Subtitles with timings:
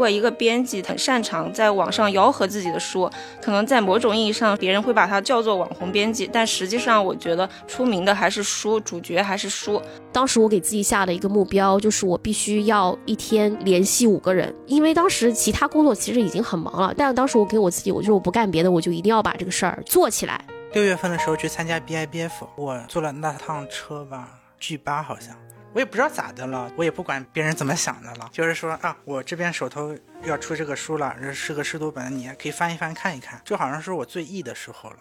[0.00, 3.08] 果一个编辑很擅长在网上吆喝自己的书，
[3.40, 6.28] 可能在某种意义上，别人会把他叫做网红编辑。
[6.32, 9.80] 但实际上，我觉得出名的还是书，主角还是书。
[10.10, 16.94] 当时我给自己下了一个目标，就是我必须要一天联系五个人，因为当时其他工作其实已经很忙了。
[16.96, 20.42] 但当时我给我自己，我就是我不干别的，我就一定要把这个事儿做起来。
[20.72, 24.28] 六月份的时候去参加 BIBF，我坐了那趟车吧
[24.58, 25.36] ，G 八好像。
[25.72, 34.96] 我也不知道咋的了，我也不管别人怎么想的了，就是说啊，我这边手头要出这个书了，这是个试读本，你也可以翻一翻看一看，就好像是我最 E 的时候了。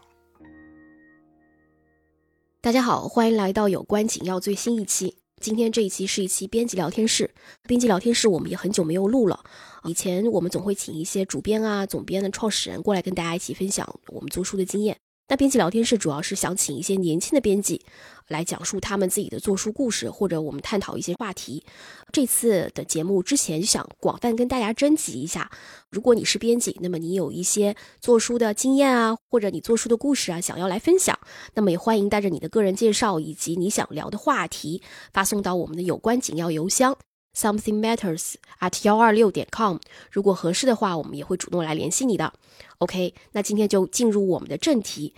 [2.62, 5.18] 大家好，欢迎来到有关紧要最新一期。
[5.42, 9.44] 今天这一期是一期编辑聊天室，编辑聊天室我们也很久没有录了。
[9.86, 14.98] 以前我们总会请一些主编啊、总编的创始人过来跟大家一起分享我们做书的经验。
[15.30, 17.80] 那编辑聊天室主要是想请一些年轻的编辑
[18.28, 21.64] 来讲述他们自己的做书故事，或者我们探讨一些话题。
[22.12, 25.52] 这次的节目之前想广泛跟大家征集一下，
[25.92, 31.18] 如果你是编辑，那么你有一些做书的经验啊，或者你做书的故事啊，想要来分享，
[31.54, 34.82] 那么也欢迎带着你的个人介绍以及你想聊的话题
[35.14, 36.98] 发送到我们的有关紧要邮箱。
[37.40, 39.78] Something matters at 幺二六点 com，
[40.12, 42.34] 如果合适的话，我们也会主动来联系你的。
[42.80, 45.14] OK，那今天就进入我们的正题。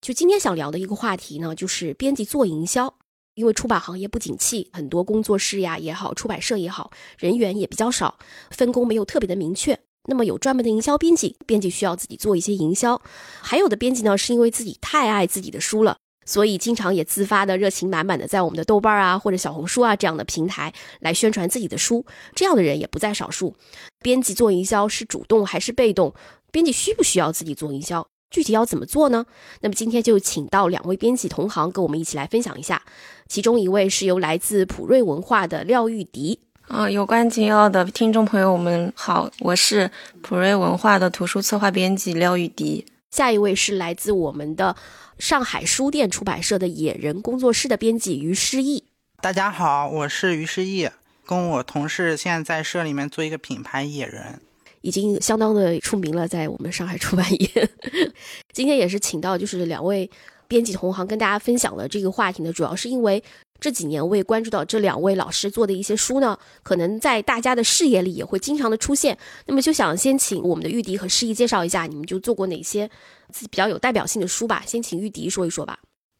[0.00, 2.94] 就今天想聊的一个话题呢，就是编辑做营销。
[3.34, 8.18] 因为出版行业不景气，很多工作室呀也好，出版社也好，人员也比较少，
[8.50, 9.78] 分工没有特别的明确。
[10.08, 13.02] 那么有专门的营销编辑，编辑需要自己做一些营销。
[13.42, 15.98] 还有的编辑呢，是因为自己太爱自己的书了。
[16.28, 23.56] 所以，经常也自发的、热情满满的在我们的豆瓣啊或者小红书啊这样的平台来宣传自己的书，这样的人也不在少数。
[24.02, 26.12] 编辑做营销是主动还是被动？
[26.52, 28.06] 编辑需不需要自己做营销？
[28.30, 29.24] 具体要怎么做呢？
[29.62, 32.82] 那么今天就请到两位编辑同行跟我们一起来分享一下。
[33.26, 39.90] 其中一位是由来自普瑞文化的廖玉迪啊，有关紧要的听众朋友们好，我是
[40.20, 42.84] 普瑞文化的图书策划编辑廖玉迪。
[43.10, 44.76] 下一位是来自我们的。
[45.18, 48.84] 上海书店出版社的野人工作室的编辑于诗意，
[49.20, 50.88] 大家好，我是于诗意，
[51.26, 54.40] 跟我同事现在在社里面做一个品牌野人，
[54.80, 57.68] 已经相当的出名了，在我们上海出版业。
[58.54, 60.08] 今天也是请到就是两位
[60.46, 63.22] 编辑同行跟大家分享了这个话题呢，主要是因为。
[63.60, 69.18] 这几年我也关注到这两位老师做的一些书呢，可能在大家的视野里也会经常的出现。
[69.46, 72.88] 那么就想先请我们的玉迪和诗意介绍一下，你们就做过哪些
[73.32, 74.62] 自己比较有代表性的书吧。
[74.66, 75.78] 先请玉笛说一说吧。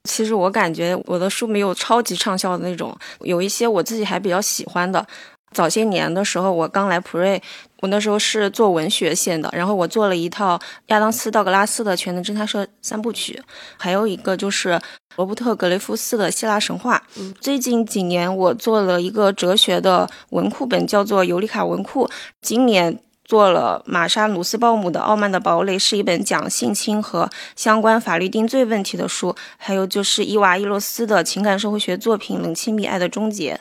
[0.09, 5.07] 其实我感觉我的书没有超级畅销的那种，有一些我自己还比较喜欢的。
[5.53, 7.43] 早些年的时候，我刚来普瑞，
[7.81, 10.59] 我那时候是做文学线的，然后我做了一套
[10.89, 13.43] 亚当斯道格拉斯的全能侦探社三部曲，
[13.79, 14.79] 还有一个就是
[15.17, 17.03] 罗伯特格雷夫斯的希腊神话。
[17.41, 22.07] 最近几年，我做了一个哲学的文库本，叫做尤里卡文库。
[22.43, 29.37] 今年做了玛莎努斯鲍姆的《傲慢的堡垒》，是一本讲性侵和相关法律定罪问题的书。
[29.59, 33.55] 还有就是伊娃伊洛斯的情感社会学作品《冷亲密爱的终结》。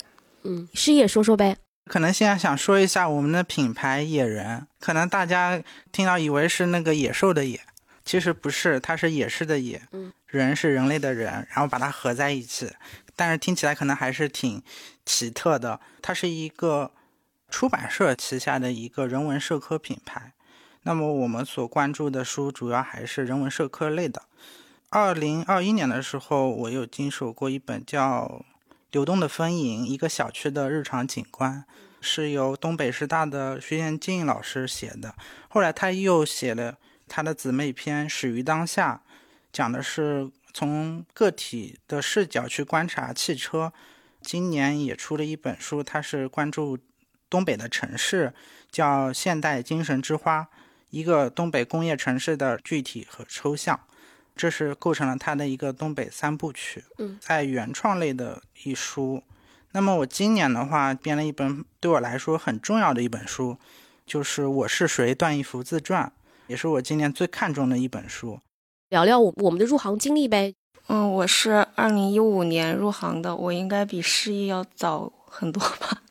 [0.44, 1.58] 嗯，诗也说说呗。
[1.86, 5.62] 可能现在想说一下我们的品牌野人，可能大家
[5.92, 7.60] 听到以为是那个野兽的野，
[8.06, 9.82] 其实不是，它是野是的野，
[10.28, 12.72] 人是人类的人，然后把它合在一起，
[13.18, 14.64] 但是听起来可能还是挺
[15.06, 15.82] 奇特的。
[16.02, 16.92] 它是一个
[17.50, 20.34] 出版社旗下的一个人文社科品牌，
[20.84, 24.24] 那么我们所关注的书主要还是人文社科类的。
[24.90, 28.46] 二零二一年的时候，我有经手过一本叫。
[28.94, 31.66] 流动的风影，一个小区的日常景观，
[32.00, 35.14] 是由东北师大的徐延静老师写的。
[35.50, 39.02] 后来他又写了他的姊妹篇《始于当下》，
[39.52, 43.74] 讲的是从个体的视角去观察汽车。
[44.22, 46.80] 今年也出了一本书，他是关注
[47.30, 48.34] 东北的城市，
[48.72, 50.42] 叫《现代精神之花》，
[50.90, 53.80] 一个东北工业城市的具体和抽象。
[54.36, 59.24] 这是构成了他的一个东北三部曲，嗯，在原创类的一书。
[59.72, 63.58] 那么我今年的话编了一本对我来说很重要的一本书，
[64.06, 66.12] 就是《我是谁》段义孚自传，
[66.46, 68.40] 也是我今年最看重的一本书。
[68.90, 70.54] 聊聊我我们的入行经历呗。
[70.86, 76.02] 嗯，我是二零一五年入行的，我应该比诗意要早很多吧。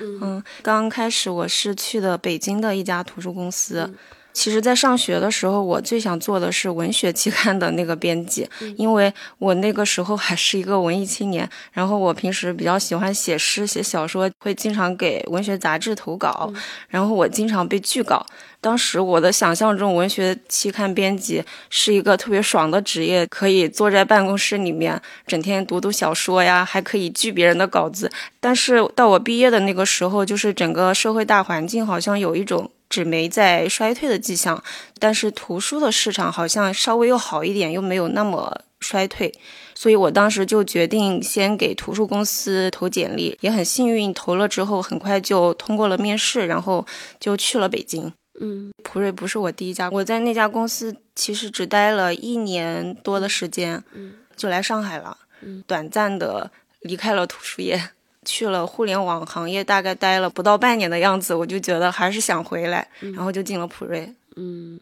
[0.00, 3.88] 嗯，刚开始我是去的北京的一家图书公司。
[4.32, 11.48] 其实，在上学的时候，我最想做的是文学期刊的那个编辑，因为我那个时候还是一个文艺青年。
[11.72, 16.52] 然后我平时比较喜欢写诗、写小说，会经常给文学杂志投稿。
[16.88, 18.24] 然后我经常被拒稿。
[18.60, 28.10] 当时我的想象中，文学期刊编辑是一个特别爽的职业，可以坐在办公室里面，整天读读小说呀，还可以拒别人的稿子。
[28.40, 32.70] 但是到我毕业的那个时候，就是整个社会大环境好像有一种。
[32.92, 34.62] 纸媒在衰退的迹象，
[34.98, 39.32] 但是图书的市场好像稍微又好一点，又没有那么衰退，
[39.74, 46.86] 所以我当时就决定先给图书公司投简历，也很幸运投了之后很快就通过了面试，然后
[47.18, 48.12] 就去了北京。
[48.38, 56.50] 嗯，普瑞不是我第一家，我在那家公司其实只待了一年多的时间，嗯，就来上海了，嗯，短暂的
[56.82, 57.90] 离开了图书业，
[58.24, 64.12] 去了互联网行业，大概待了不到半年的样子，我就觉得还是想回来，然后就进了普瑞。
[64.36, 64.78] 嗯，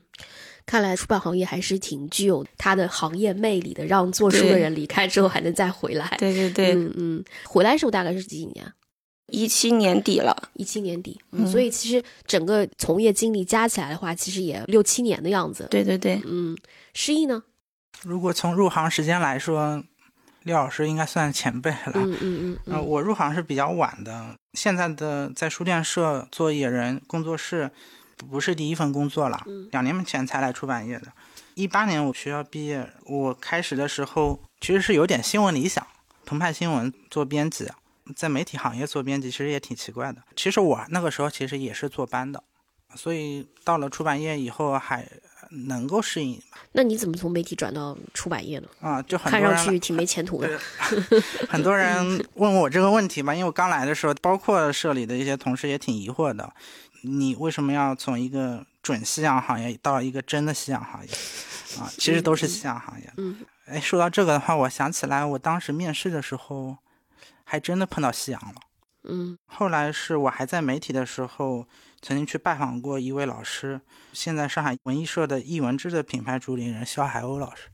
[0.67, 6.17] 看来出版行业还是挺具有它的行业魅力的，让做书的人离开之后还能再回来。
[6.19, 8.73] 对对对，嗯嗯，回来的时候大概是几几年？
[9.33, 15.69] 一七年底了，一七年底，嗯，所以其实整个从业经历加起来的话，其实也六七年的样子。
[15.71, 16.59] 对对对，嗯，
[16.95, 17.43] 失忆呢？
[18.03, 19.83] 如果从入行时间来说，
[20.43, 21.93] 廖老师应该算前辈了。
[21.95, 22.75] 嗯嗯嗯。
[22.75, 27.71] 呃，我入行是比较晚的，现在的在书店社做野人工作室，
[28.17, 31.09] 不是第一份工作了，两年前才来出版业的。
[31.55, 35.87] 一八年我学校毕业，我开始的时候其实是有点新闻理想，
[36.25, 37.69] 澎湃新闻做编辑。
[38.17, 40.21] 在媒体行业做编辑其实也挺奇怪的。
[40.35, 42.43] 其实我那个时候其实也是坐班的，
[42.97, 45.07] 所以到了出版业以后还
[45.67, 46.41] 能够适应。
[46.73, 48.69] 那你怎么从媒体转到出版业呢？
[48.81, 50.61] 啊，就很看上去挺没前途的。
[51.49, 56.53] 很多人问我这个问题吧，因为我刚来的时候，包括社里的一些同事也挺疑惑的，
[57.03, 61.13] 你为什么要从一个准夕阳行业到一个真的夕阳行业？
[61.79, 63.13] 啊，其实都是夕阳行业。
[63.17, 63.39] 嗯。
[63.67, 66.79] 哎，说到这个的话，我想起来我当时面试的时候。
[67.43, 68.55] 还真的碰到夕阳了，
[69.09, 69.37] 嗯。
[69.45, 71.67] 后来是我还在媒体的时候，
[72.03, 73.81] 曾经去拜访过一位老师，
[74.13, 77.69] 现在上海文艺社的艺文志的品牌主理人肖海鸥老师。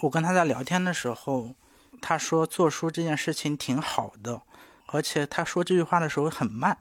[0.00, 1.54] 我跟他在聊天的时候，
[2.00, 4.42] 他说做书这件事情挺好的，
[4.86, 6.78] 而且他说这句话的时候很慢，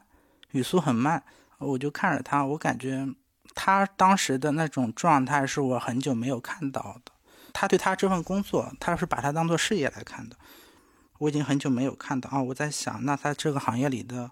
[0.51, 1.23] 语速很慢。
[1.57, 3.07] 我就看着他，我感觉
[3.55, 7.11] 他当时的那种状态是我很久没有看到的。
[7.51, 10.35] 他对他这份工作，他是把它当做事业来看的。
[11.17, 12.39] 我已经很久没有看到啊！
[12.39, 14.29] 我在想，那他这个行业里的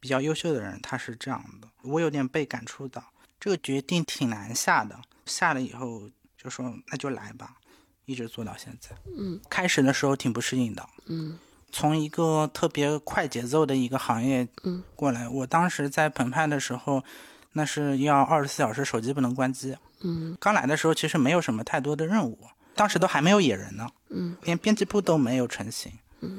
[0.00, 3.04] 比较优秀的人，他是这样的，我有点被感触到。
[3.38, 7.54] 这个决定挺难下的，下了以后就说那就来吧，
[8.06, 8.96] 一直做到现在。
[9.16, 10.86] 嗯，开始的时候挺不适应的。
[11.06, 11.38] 嗯，
[11.70, 15.28] 从一个特别快节奏的一个行业，嗯，过来。
[15.28, 17.02] 我当时在澎湃的时候，
[17.52, 19.76] 那是要二十四小时手机不能关机。
[20.00, 22.38] 嗯，刚来的时候其实没有什么太多的任务，
[22.74, 23.88] 当时都还没有野人呢。
[24.10, 25.92] 嗯，连编辑部都没有成型。
[26.20, 26.38] 嗯，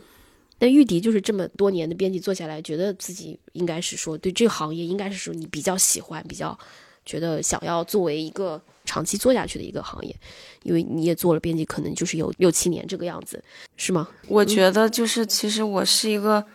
[0.62, 6.56] 那玉迪就是这么多年的编辑做下来，觉得自己应该是说对这个行业应该是说你比较喜欢，比较
[7.04, 10.16] 觉得想要作为一个长期做下去的一个行业，
[10.62, 13.44] 因为你也做了编辑，可能就是有六七年这个样子，
[13.76, 14.08] 是吗？
[14.28, 16.46] 我觉得就是其实我是一个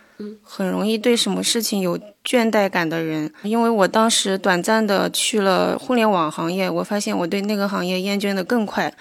[0.41, 8.95] 很容易对什么事情有倦怠感的人，因为我当时短暂的去了互联网行业，我发现我对那个行业厌倦的更快，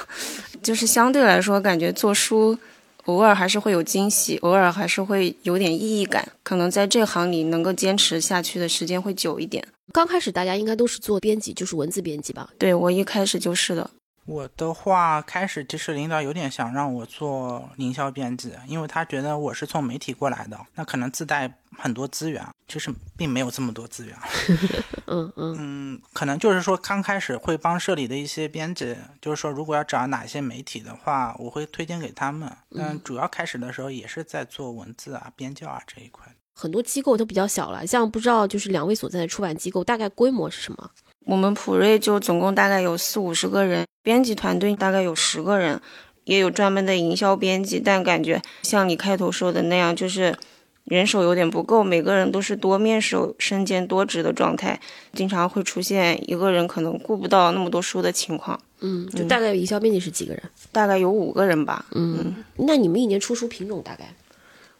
[0.62, 2.58] 就是相对来说感觉做书。
[3.04, 6.26] 偶尔还是会有惊喜，偶尔还是会有点意义感。
[6.42, 9.66] 可能在这行里能够坚持下去的时间会久一点。
[9.92, 12.50] 刚开始大家应该都是做编辑，就是文字编辑吧？
[12.58, 13.90] 对我一开始就是的。
[14.30, 24.16] 我的话，开始其实领导有点想让我做营销编辑，因为他觉得我是从媒体过来的，那可能自带很多资源，其实并没有这么多资源。
[25.08, 32.48] 嗯嗯嗯，可能就是说刚开始会帮社里的一些编辑，就是说如果要找哪些媒体的话，我会推荐给他们。
[32.76, 36.24] 但主要开始的时候也是在做文字啊、编校啊这一块。
[36.54, 40.88] 很多机构都比较小了，像不知道就是两位所在的出版机构大概规模是什么？
[41.26, 45.80] 我们普瑞就总共大概有四五十个人，编辑团队大概有十个人，
[46.24, 50.36] 也有专门的营销编辑，但感觉像你开头说的那样，就是
[50.84, 54.80] 人手有点不够，每个人都是多面手、身兼多职的状态，
[55.12, 58.58] 经常会出现一个人可能顾不到那么多书的情况。
[58.80, 60.42] 嗯，就大概营销编辑是几个人？
[60.72, 61.84] 大概有五个人吧。
[61.92, 64.14] 嗯，那你们一年出书品种大概？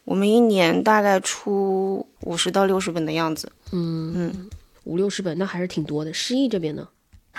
[0.05, 3.53] 我们一年大概出五十到六十本的样子。
[3.71, 4.51] 嗯嗯。
[4.85, 6.13] 五六十本，那还是挺多的。
[6.13, 6.89] 诗意这边呢，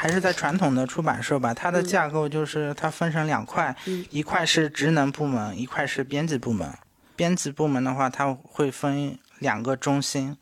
[0.02, 1.54] 还是在传统的出版社吧。
[1.54, 3.76] 它的架构就是它分成两块，
[4.10, 6.68] 一块是职能部门，一块是编辑部门。
[7.16, 10.36] 编辑部门的话，它会分两个中心，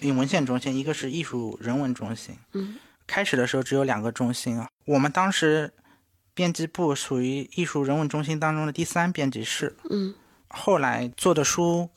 [0.00, 2.36] 文献中心，一个是艺术人文中心。
[2.54, 2.74] 嗯，
[3.06, 4.68] 开始的时候只有两个中心啊。
[4.86, 5.72] 我们当时
[6.34, 9.76] 编辑部属于艺术人文中心当中的第三编辑室。
[9.88, 10.16] 嗯，
[10.48, 11.88] 后来做的书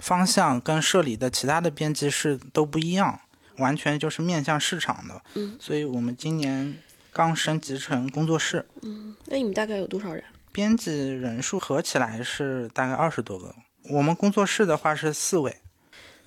[0.00, 3.20] 方向跟社里的其他的编辑室都不一样。
[3.58, 6.76] 完全就是面向市场的，嗯，所以我们今年
[7.12, 10.22] 刚升级成工作室，嗯，那你们大概有多少人？
[10.52, 13.54] 编辑人数合起来是大概二十多个，
[13.90, 15.56] 我们工作室的话是四位，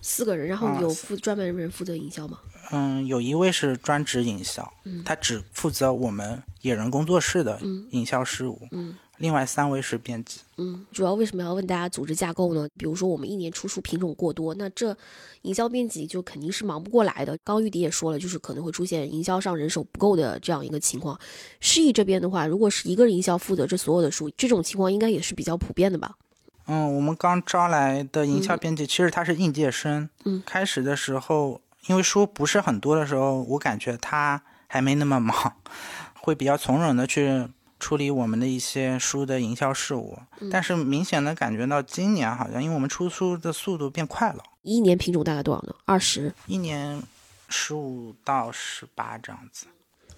[0.02, 2.40] 四个人，然后有负专门人负责营销吗？
[2.72, 4.72] 嗯，有一位是专职营销，
[5.04, 7.60] 他只负责我们野人工作室的
[7.90, 8.68] 营销事务。
[8.72, 10.40] 嗯另外三位是编辑。
[10.58, 12.68] 嗯，主要为什么要问大家组织架构呢？
[12.78, 14.96] 比如说我们一年出书品种过多，那这
[15.44, 17.38] 营销编辑就肯定是忙不过来的。
[17.44, 21.20] 刚玉迪也说了，就是可能会出现营销上人手不够的这样一个情况。
[21.60, 26.16] 诗意这边的话，如果是一个人营销负责这所有的书，这种情况应该也是比较普遍的吧？
[26.68, 30.10] 嗯，我们刚招来的营销编辑，其实他是应届生。
[30.26, 35.56] 嗯，开始的时候，因为书不是很多的时候，我感觉他还没那么忙，
[36.22, 37.48] 会比较从容的去
[37.80, 40.18] 处理我们的一些书的营销事务。
[40.52, 45.74] 但是明显的感觉到今年好像，因为我们出书的速度变快了，一年品种大概多少呢？
[45.86, 47.02] 二十、一年
[47.48, 49.66] 十五到十八这样子。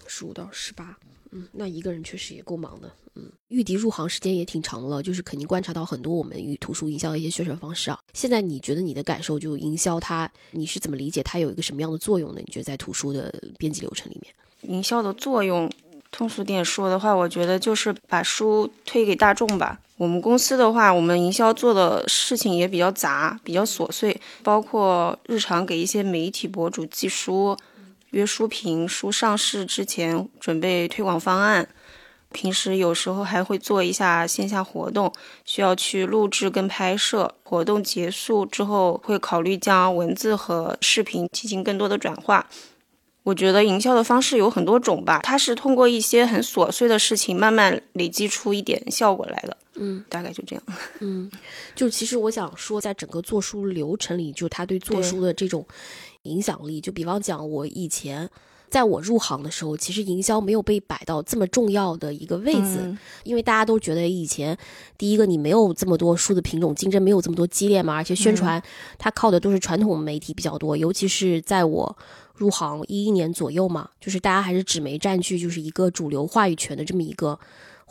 [0.06, 0.96] 十五到十八。
[1.30, 2.92] 嗯，那一个人确实也够忙的。
[3.14, 7.98] 嗯，玉迪入行时间也挺长了，就是肯定观察到很多我们与图书营销的一些宣传方式啊。
[8.12, 12.40] 现在你觉得你的感受，就营销它，你是怎么理解它有一个什么样的作用呢？
[12.44, 14.34] 你觉得在图书的编辑流程里面？
[14.74, 15.70] 营销的作用，
[16.12, 19.80] 通俗点说的话，我觉得就是把书推给大众吧。
[19.96, 27.56] 我们公司的话，我们营销做的事情也比较杂，比较琐碎，包括日常给一些媒体博主寄书、
[28.10, 31.68] 约书评、书上市之前准备推广方案。
[32.30, 35.12] 平时有时候还会做一下线下活动，
[35.44, 37.34] 需要去录制跟拍摄。
[37.42, 42.46] 活动结束之后，会考虑将文字和视频进行更多的转化。
[43.24, 49.56] 我觉得营销的方式有很多种吧，它是通过一些很琐碎的事情，慢慢累积出一点效果来的。
[49.74, 50.62] 嗯，大概就这样。
[51.00, 51.30] 嗯，
[51.74, 55.64] 就其实我想说，在整个做书流程里，就他对做书的这种
[56.22, 58.28] 影响力，就比方讲，我以前
[58.72, 64.56] 在我入行的时候，其实营销没有被摆到这么重要的一个位置，嗯因为大家都觉得以前
[64.96, 68.62] 第一个你没有这么多数字品种，竞争没有这么多激烈嘛，而且宣传
[68.98, 71.96] 它靠的都是传统媒体比较多，尤其是在我。
[72.34, 77.38] 入行一一年左右嘛，就是大家还是纸媒占据就是一个主流话语权的这么一个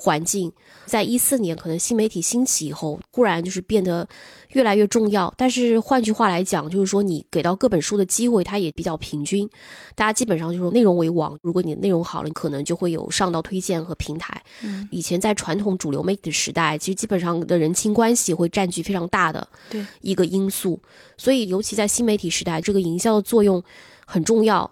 [0.01, 0.51] 环境。
[0.87, 4.05] 在一四年，可能新媒体兴起以后，忽然就是变得
[4.49, 5.31] 越来越重要。
[5.37, 9.47] 但是换句话来讲，就是说你给到各本书的机会，它也比较平均。
[9.95, 14.41] 大家基本上就是内容为王，如果你内容好了，你可能就会有上到推荐和平台。
[14.63, 20.81] 嗯，以前在传统主流媒体的时代，其实基本上的人情关系会占据非常大的对一个因素。
[21.15, 23.63] 所以，尤其在新媒体时代，这个营销的作用
[24.07, 24.69] 很重要。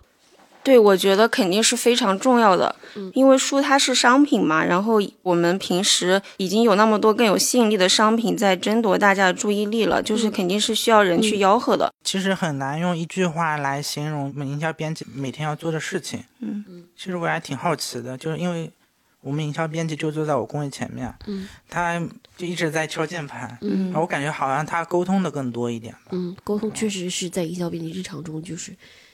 [0.69, 11.91] 对，我觉得肯定是非常重要的，嗯因为书它是商品嘛，然后我们平时已经有那么多更有吸引力的商品在争夺大家的注意力了，就是嗯肯定是需要人去吆喝的。
[12.03, 16.23] 其实很难用一句话来形容我们营销编辑每天要做的事情。
[16.41, 16.63] 嗯
[16.95, 18.71] 其实我还挺好奇的，就是因为
[19.21, 21.99] 我们营销编辑就坐在我工位前面，嗯，他
[22.38, 26.11] 就一直在敲键盘，嗯我感觉好像他沟通的更多一点吧。
[26.11, 28.71] 嗯，沟通确实是在营销编辑日常中就是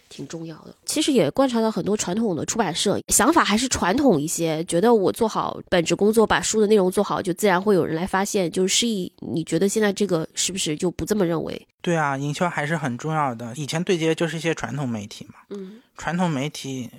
[0.09, 0.75] 挺重要的。
[0.85, 8.51] 其实也观察到很多传统的出版社想法还是传统一些，觉得我做好本职工作，把书的内容做好，就自然会有人来发现。
[8.51, 11.67] 就是诗意，你觉得现在这个是不是就不这么认为？
[11.81, 13.53] 对啊，营销还是很重要的。
[13.55, 16.89] 以前对接就是一些传统媒体嘛，嗯传统媒体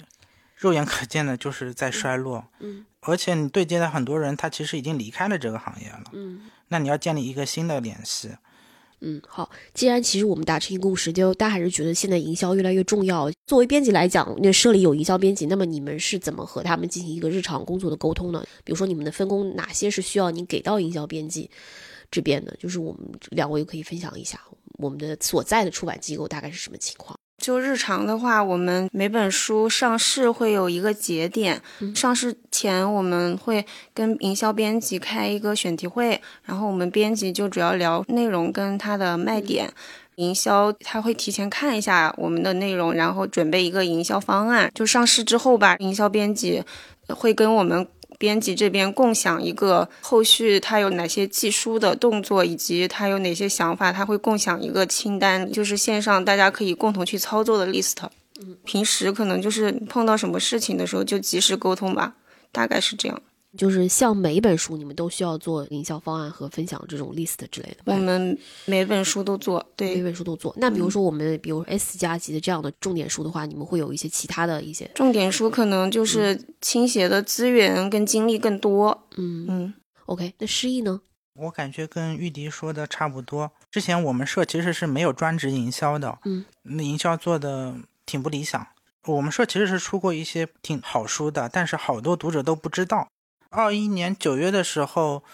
[0.57, 6.05] 肉眼可见的就是在衰落，嗯而且你对接的很多人，他其实已经离开了这个行业了。
[6.13, 8.31] 嗯那你要建立一个新的联系，
[9.09, 9.49] 嗯，好。
[9.73, 13.31] 既然其实我们达成一个共识，就大家还是觉得现在营销越来越重要。
[13.47, 18.45] 作为编辑来讲，那社里有营销编辑，那么你们是怎么和他们进行一个日常工作的沟通呢？
[18.65, 21.49] 比如说你们的分工哪些是需要你给到营销编辑
[22.11, 22.57] 这边的？
[22.59, 24.41] 就是我们两位可以分享一下
[24.79, 27.17] 我们的所在的出版机构大概是什么情况？
[27.39, 33.65] 就日常的话，我们每本书上市会有一个节点，嗯上市前我们会
[33.95, 39.73] 跟营销编辑开一个选题会，然后我们编辑就主要聊内容跟它的卖点。
[40.17, 44.73] 营销他会提前看一下我们的内容，然后准备一个营销方案。
[44.75, 46.65] 就上市之后吧，营销编辑
[47.09, 47.87] 会跟我们
[48.19, 57.97] 编辑这边共享一个后续他有哪些寄书的动作，以及他有哪些想法，他会共享一个清单，就是线上大家可以共同去操作的 list。
[58.65, 62.15] 平时可能就是碰到什么事情的时候就及时沟通吧，
[62.53, 63.23] 大概是这样。
[63.57, 67.79] 就是像每一本书，你们都需要做营销方案和分享这种 list 之类的。
[67.87, 70.55] 我们每本书都做，对每，本书都做。
[70.59, 79.07] 那比如说我们，比如 S 加级的这样的重点书的话，你们会有一些其他的一些，重点书可能就是倾斜的资源跟精力更多。
[79.17, 79.75] 嗯嗯
[80.07, 80.35] ，，OK。
[80.39, 81.01] 那诗意呢？
[81.35, 83.53] 我感觉跟玉迪说的差不多。
[83.71, 87.75] 之前我们社其实是没有专职营销的，嗯，那营销做的
[88.07, 88.67] 挺不理想。
[89.07, 93.07] 我们社其实是出过一些挺好书的，但是好多读者都不知道。
[93.57, 95.25] 二一年九月的时候，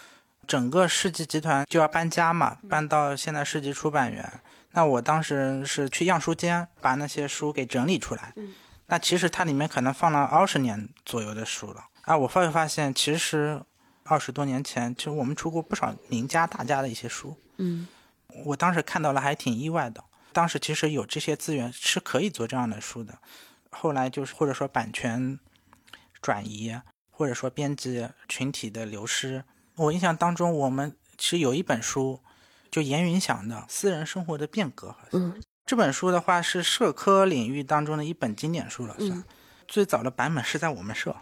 [0.47, 4.39] 整个世纪集团就要搬家嘛，搬到现在世纪出版园。
[4.71, 8.31] 那我当时是去样书间把那些书给整理出来。
[8.37, 8.53] 嗯，
[8.85, 12.15] 那其实它里面可能放了二十年左右的书了啊。
[12.15, 13.61] 我发没发现，其实
[14.03, 17.37] 二十多年前，其实我们出过不少名家大家的一些书。
[17.57, 17.89] 嗯，
[18.45, 20.01] 我当时看到了，还挺意外的。
[20.31, 23.17] 当时其实有这些资源是可以做这样的书的。
[23.69, 25.37] 后来就是或者说版权
[26.21, 26.79] 转移，
[27.15, 29.45] 或者说编辑群体的流失。
[29.75, 32.19] 我印象当中，我们其实有一本书，
[32.69, 34.89] 就严云祥的《私人生活的变革》。
[35.11, 39.23] 嗯，这本书的话是社科领域当中的一本经典书了，算。
[39.67, 41.15] 最早的版本是在我们社。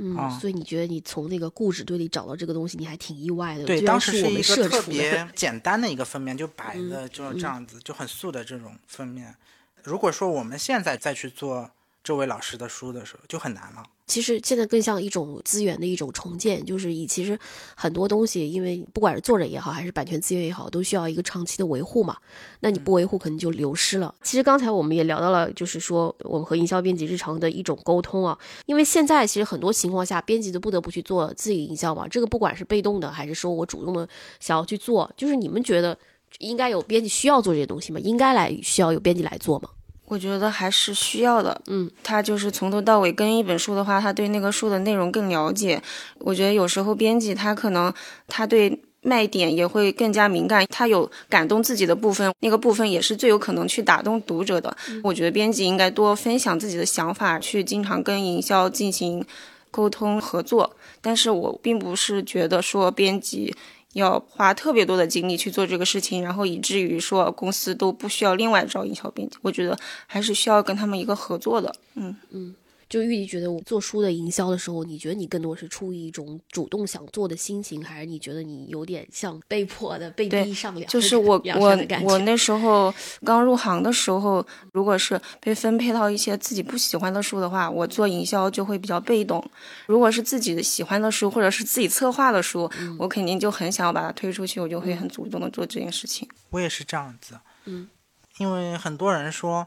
[0.00, 3.64] 嗯，所以你觉得你从那个故纸堆里找到这个东西，你还挺意外的。
[3.64, 9.34] 对，当时是一个特别 简单的一个封面，就摆的就是这样子，就很素的这种封面。
[9.82, 11.70] 如果说我们现在再去做
[12.04, 13.82] 这位老师的书的时候，就很难了。
[14.08, 17.38] 其实现在更像一种资源的一种重建，就是以其实
[17.76, 22.16] 很多东西，因为不管是作者也好，还是版权资源也好，都需要一个长期的维护嘛。
[22.60, 24.12] 那你不维护，可能就流失了。
[24.22, 28.36] 其实刚才我们也聊到了，就是说我们和营销编辑日常的一种沟通啊。
[28.66, 32.08] 因为现在其实很多情况下，编辑都不得不去做自己营销嘛。
[32.08, 34.08] 这个不管是被动的，还是说我主动的
[34.40, 35.96] 想要去做，就是你们觉得
[36.38, 38.00] 应该有编辑需要做这些东西吗？
[38.00, 39.68] 应该来需要有编辑来做吗？
[40.08, 45.80] 我觉得还是需要的，嗯，他就是从头到尾跟一本书的话，他对那个书的内容更了解。
[46.20, 47.92] 我觉得有时候编辑他可能
[48.26, 54.74] 他对卖点也会更加敏感，他有感动自己的部分，那个部分也是最有可能去打动读者的。
[55.04, 59.22] 我觉得编辑应该多分享自己的想法，去经常跟营销进行
[59.70, 60.74] 沟通合作。
[61.02, 63.54] 但是我并不是觉得说编辑。
[63.98, 69.36] 要花特别多的精力去做这个事情，然后以至于说公司都不需要另外招营销编辑。
[69.42, 71.74] 我觉得还是需要跟他们一个合作的。
[71.94, 72.54] 嗯嗯。
[72.88, 80.90] 就玉迪觉得，我做书的营销的时候，你觉得你更多是出于一种主动想做的心情，还是你觉得你有点像被迫的被逼上梁？
[80.90, 82.92] 就是我我我那时候
[83.22, 89.38] 刚入行的时候，如果是被分配到一些自己不喜欢的书的话，我做营销就会比较被动；
[89.86, 96.26] 如果是自己喜欢的书，或者是自己策划的书，我肯定就很想要把它推出去，我就会很主动的做这件事情。
[96.48, 97.90] 我也是这样子，嗯，
[98.38, 99.66] 因为很多人说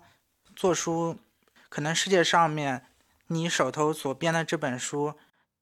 [0.56, 1.15] 做书，
[1.69, 2.82] 可能世界上面。
[3.32, 5.13] 你手头所编的这本书，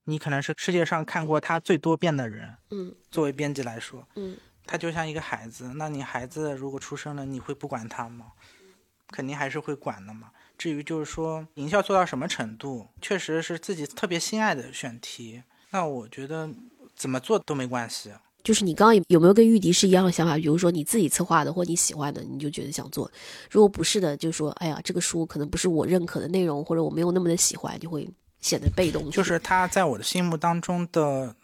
[0.06, 2.58] 你可能是世界上看过它最多遍的人。
[2.72, 5.74] 嗯，作为编辑来说，嗯，他就像一个孩子。
[5.76, 8.32] 那你孩子如果出生了，你会不管他吗？
[9.12, 10.32] 肯定还是会管的嘛。
[10.58, 16.50] 至于就是说营销做到什么程度，确实是自己特别心爱的选题，那我觉得
[16.96, 18.14] 怎么做都没关系。
[18.50, 20.36] 就是你刚刚有没有跟玉迪是一样的想法？
[20.36, 23.08] 比如说你自己策划的或你喜欢的，你就觉得想做；
[23.52, 28.10] 如果不是的，就说哎呀，这个书可能不是我认可的内容，或者我没有那么的喜欢，就会
[28.42, 29.08] 显得被动。
[29.12, 31.36] 就是他在我的心目当中的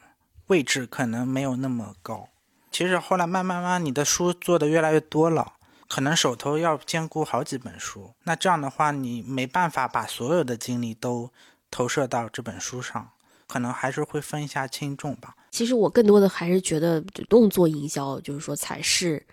[0.47, 2.27] 位置可能没有那么高。
[2.71, 5.53] 其实后来慢慢慢，你的书做的越来越多了，
[5.87, 11.31] 可能手头要兼顾好几本书，那这样的话你没办法把所有的精力都
[11.69, 13.11] 投射到这本书上。
[13.47, 15.35] 可能还是会分一下轻重吧。
[15.55, 19.25] 其实我更多的还是觉得主动做营销，就是说才是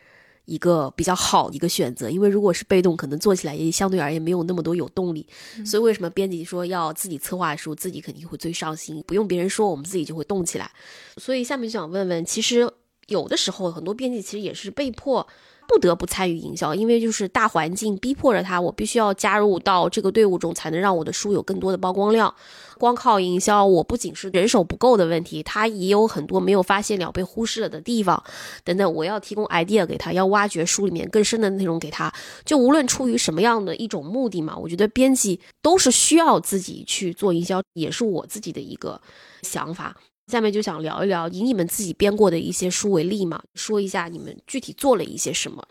[0.44, 2.08] 一个比较好的一个选择。
[2.08, 5.26] 因为如果是被动，可能做起来也相对而言没有那么多有动力。
[5.66, 10.70] 所以为什么编辑说要自己策划书，自己肯定会最上心，不用别人说，我们自己就会动起来。
[11.16, 12.70] 所以下面就想问问，其实
[13.08, 15.26] 有的时候很多编辑其实也是被迫。
[15.72, 22.35] 不得不参与营销，因为就是大环境逼迫着他，我必须要加入到这个队伍中，才能让我的书有更多的曝光量。
[22.78, 28.22] 光靠营销，我不仅是人手不够的问题，他也有很多没有发现了、被忽视了的地方
[28.64, 28.92] 等等。
[28.92, 32.12] 我要提供 idea 给他，要挖掘书里面更深的内容给他。
[32.44, 39.00] 就无论出于什么样的一种目的嘛，我觉得编辑都是需要自己去做营销，也是我自己的一个
[39.42, 39.96] 想法。
[40.33, 45.62] 下面就想聊一聊以你们自己编过的一些书为例嘛，说一下你们具体做了一些什么，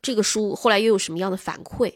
[0.00, 1.94] 这个书后来又有什么样的反馈？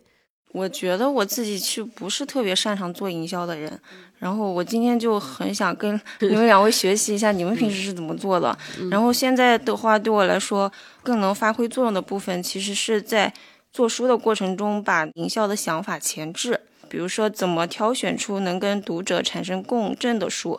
[0.53, 3.79] 我觉得我自己去不是特别擅长做营销的人，
[4.19, 8.57] 然后我今天就很想跟 你们两位学习一下，你们平时是怎么做的。
[8.91, 13.31] 然后现在的话，对我来说更能发挥作用的部分，其实是在
[13.71, 20.59] 做书的过程中把营销的想法前置，比如说怎么挑选出能跟读者产生共振的书。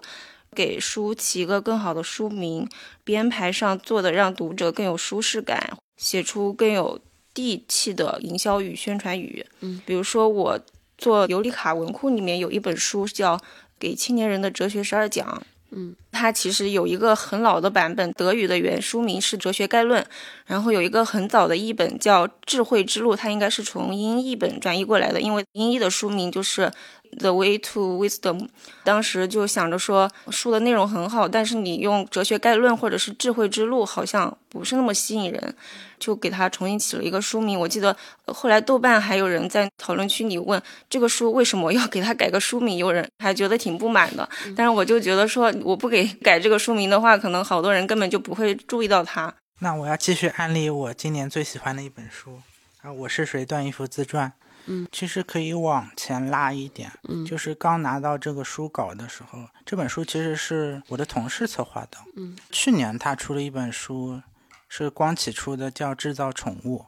[0.57, 2.67] 给书起一个更好的书名，
[3.03, 6.99] 编排上做的让读者更有舒适感，写出更有
[7.31, 9.45] 地气的营销语、宣传语。
[9.59, 10.59] 嗯，比如说我
[10.97, 13.37] 做尤里卡文库里面有一本书叫
[13.77, 15.27] 《给青年人的哲学十二讲》。
[15.69, 20.01] 嗯，它其实有一个很老的版本，德语的原书名是《哲学概论》，
[20.45, 26.61] 然后有一个很早的译本叫《智慧之路》，它应该是从英译本转译过来的，因为英译的书名就是
[27.19, 28.47] 《The Way to Wisdom，
[28.83, 35.55] 当时就想着说书的内容很好，但是你用哲学概论或者是智慧之路好像不是那么吸引人，
[35.99, 37.59] 就给他重新起了一个书名。
[37.59, 44.27] 我记得后来豆瓣还有人在讨论区里问这个书为什么要给他改个书名，有人还觉得挺不满的。
[44.55, 49.33] 但是我就觉得说我不给改这个书名的话，可能好多人根本就不会注意到它。
[49.59, 52.39] 那我要继续安利我今年最喜欢的一本书
[52.81, 54.31] 啊，我是谁段义孚自传。
[54.67, 61.97] 嗯，其实可以往前拉一点，嗯，就是刚拿到这个书稿的时候，这本书其实是我的同事策划的。
[62.15, 64.21] 嗯，去年他出了一本书，
[64.69, 66.79] 是光启出的，叫《制造宠物》，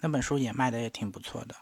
[0.00, 1.54] 那本书也卖的也挺不错的。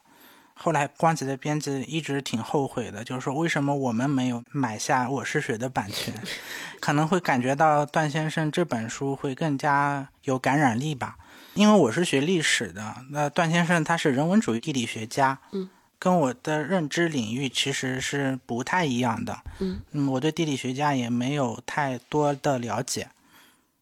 [0.61, 6.13] 后来光启的编辑一直挺后悔的，就是说为什么我们没有买下《我是谁》的版权？
[6.81, 11.17] 可能会感觉到段先生这本书会更加有感染力吧。
[11.59, 15.69] 因为我是学历史的，那段先生他是人文主义地理学家，嗯，
[15.99, 19.81] 跟我的认知领域其实是不太一样的，嗯。
[19.91, 23.09] 嗯，我对地理学家也没有太多的了解。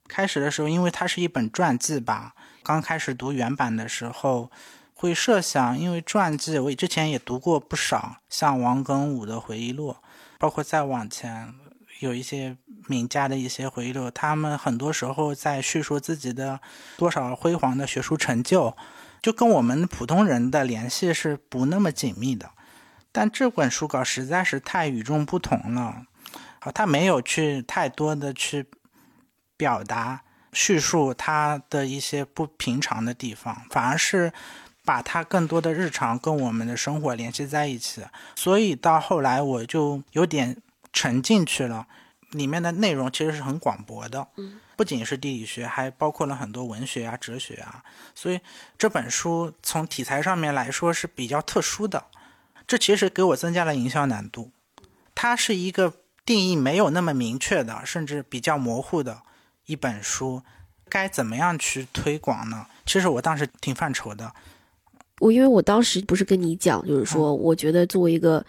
[0.09, 4.51] 开始的时候，因为它是一本传记吧，刚开始读原版的时候，
[4.95, 9.95] 会设想，因为传记我之前也读过不少，像王庚武的回忆录，
[10.39, 11.53] 包括再往前
[12.01, 12.57] 有一些。
[12.89, 16.61] 名家的一些回忆录，他们很多时候在叙述自己的
[16.97, 18.77] 多少辉煌的学术成就，
[19.21, 22.51] 就跟我们普通人的联系是不那么紧密的。
[23.11, 26.03] 但这本书稿实在是太与众不同了，
[26.61, 28.67] 好，他没有去太多的去
[29.57, 34.33] 表达叙述他的一些不平常的地方，反而是
[34.85, 38.03] 把他更多的日常跟我们的生活联系在一起。
[38.37, 40.57] 所以到后来我就有点
[40.97, 41.87] 沉进去了。
[42.33, 44.27] 里面的内容其实是很广博的，
[44.75, 47.85] 不仅是地理学，还包括了很多文学啊、哲学啊。
[48.17, 48.41] 所以
[48.77, 52.07] 这本书从题材上面来说是比较特殊的，
[52.67, 54.51] 这其实给我增加了营销难度。
[55.15, 55.95] 它是一个
[56.27, 59.23] 定义没有那么明确的，甚至比较模糊的
[59.67, 60.43] 一本书，
[60.89, 62.67] 该怎么样去推广呢？
[62.85, 64.33] 其实我当时挺犯愁的。
[65.21, 68.45] 我因为我当时不是跟你讲，就是说，我觉得作为一个。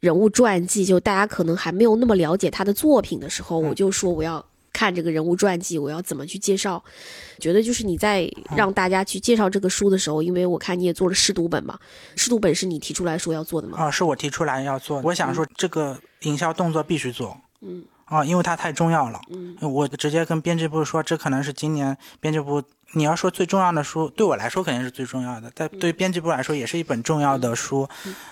[0.00, 6.82] 人物传记，就大家可能还没有那么了解他的作品的时候，我就说我要看这个人物传记，我要怎么去介绍？
[7.38, 11.78] 觉得就是你在让大家去介绍这个书的时候，因为我看你也做了试读本嘛，
[12.14, 13.78] 试读本是你提出来说要做的吗？
[13.78, 15.00] 啊，是我提出来要做。
[15.02, 17.36] 我想说这个营销动作必须做。
[17.62, 17.84] 嗯。
[18.04, 19.20] 啊，因为它太重要了。
[19.30, 19.56] 嗯。
[19.60, 22.62] 我直接跟编辑部说，这可能是今年编辑部。
[22.92, 27.88] 你要说最重要的书，对我来说肯定是最重要的，但对编辑部来说也是一本重要的书，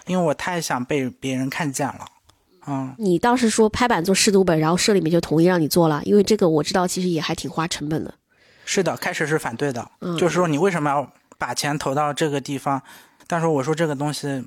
[0.07, 2.07] 因为我太想被别人看见了。
[2.67, 8.15] 嗯，你当时说拍板做试读本，然后社里面就同意让你做了，因为这个我知道其实也还挺花成本的。
[8.65, 12.81] 是的，开始是反对的，就是说你为什么要把钱投到这个地方？
[13.27, 14.47] 但是我说这个东西。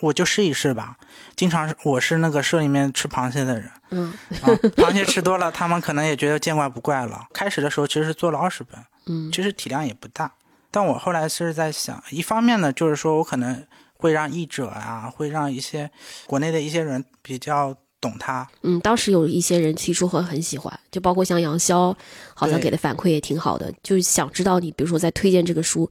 [0.00, 0.96] 我就试一试吧。
[1.36, 7.24] 经常我是那个社里面吃螃蟹的人，嗯，啊，螃蟹吃多了，他们可能也觉得见怪不怪了。
[7.32, 10.32] 开始的时候其实是做了二十本，嗯，其实体量也不大。
[10.70, 15.90] 但我后来是在想，一方面呢，就是说我可能会让译者啊，会让一些
[16.26, 17.76] 国内的一些人比较。
[18.02, 21.94] 懂他，嗯，当时有一些人提出会很喜欢，就包括像杨潇，
[22.34, 25.88] 好像给的反馈也挺好的，就是想知道你，比如说在推荐这个书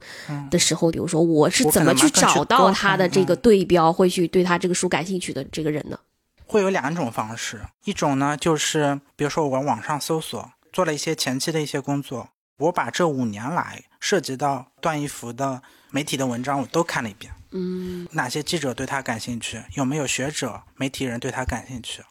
[0.50, 5.98] 的时候，比如说我是怎么去找到他的这个对标，会去对他这个书感兴趣的这个人呢？
[6.44, 12.28] 会有两种方式，一种呢就是比如说我网上搜索，做了一些前期的一些工作，
[12.62, 17.32] 我把这五年来涉及到段义孚的媒体的文章我都看了一遍。
[17.50, 19.62] 嗯，哪些记者对他感兴趣？
[19.74, 22.02] 有没有学者、媒体人对他感兴趣？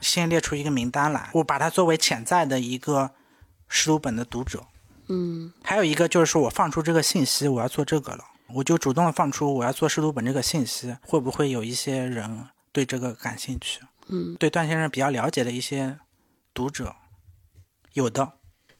[0.00, 3.10] 先列出一个名单来，我把它作为潜在的一个
[3.68, 4.64] 试读本的读者。
[5.08, 13.80] 嗯，还有一个就是说我放出这个信息，我要做这个了，我就主动的放出我要做试读本这个信息，会不会有一些人对这个感兴趣？
[14.06, 15.98] 嗯，对段先生比较了解的一些
[16.54, 16.94] 读者，
[17.94, 18.37] 有的。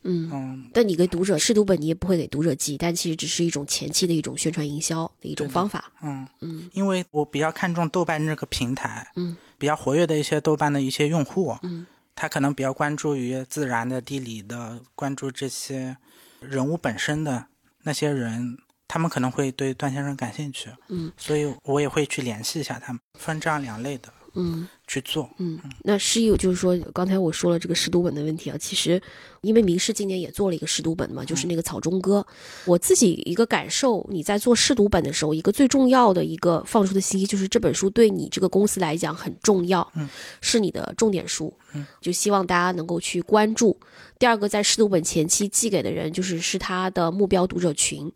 [0.09, 5.93] 嗯，但你给读者试读本，你也不会给读者寄，但其实只是一种前期的一种宣传营销的一种方法。
[6.03, 6.27] 嗯。
[6.41, 15.97] 嗯，因为我比较看重豆瓣这个平台，嗯，比较活跃的一些豆瓣的一些用户，嗯，他可能比较关注于自然的、地理的，关注这些
[16.41, 17.47] 人物本身的
[17.83, 24.13] 那些人，他们可能会对段先生感兴趣，嗯，所以我也会去联系一下他们，分这样两类的。
[24.35, 25.29] 嗯，去做。
[25.39, 28.57] 嗯，那是有，就是说，刚才我说了这个试读本的问题啊。
[28.59, 29.01] 其实，
[29.41, 32.25] 因为明世今年也做了一个试读本嘛，就是那个草中歌。
[32.65, 40.09] 我自己一个感受，你在做试读本的时候，一个最重要的一个放出的信息就是这本书对你这个公司来讲很重要，嗯，
[40.41, 43.79] 是你的重点书，嗯，就希望大家能够去关注。
[44.19, 48.13] 第二个，在试读本前期寄给的人，就是是他的目标读者群。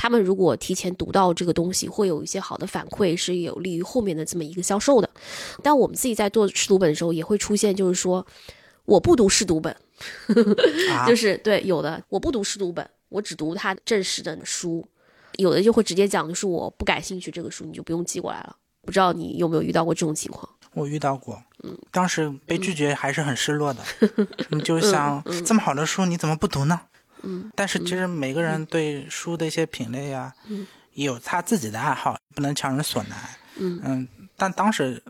[0.00, 5.10] 他们如果提前读到这个东西，会有一些好的反馈，是有利于后面的这么一个销售的。
[5.62, 8.26] 但我们自己在做试读本的时候，也会出现，就是说
[8.86, 9.76] 我不读试读本，
[10.90, 14.88] 啊就是对有的我不读试读本，我只读他正式的书。
[15.36, 18.56] 有的就会直接讲，就是我不感兴趣这个书，你就不用寄过来了。
[18.86, 20.48] 不知道你有没有遇到过这种情况？
[20.72, 23.82] 我遇到过，嗯当时被拒绝还是很失落的。
[24.48, 26.80] 你 就想，这么好的书你怎么不读呢？
[27.22, 30.32] 嗯，但是其实每个人对书的一些品类呀、
[30.94, 33.18] 也有他自己的爱好，不能强人所难。
[33.56, 34.06] 嗯
[34.36, 35.02] 但当时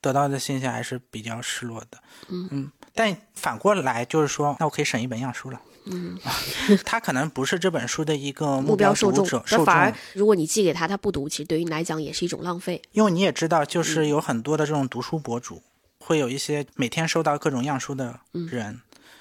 [0.00, 1.98] 得到的信息还是比较失落的。
[2.28, 5.60] 嗯但反过来就是说，那我可以省一本样书了。
[5.88, 6.18] 嗯，
[6.84, 12.82] 他可能不是这本书的一个目标受众受那反而众如果你寄给他，他不读，其实对于你来讲也是一种浪费。
[12.92, 15.62] 因为你也知道，嗯就是有很多的这种读书博主，
[16.00, 18.80] 会有一些每天收到各种样书的嗯人，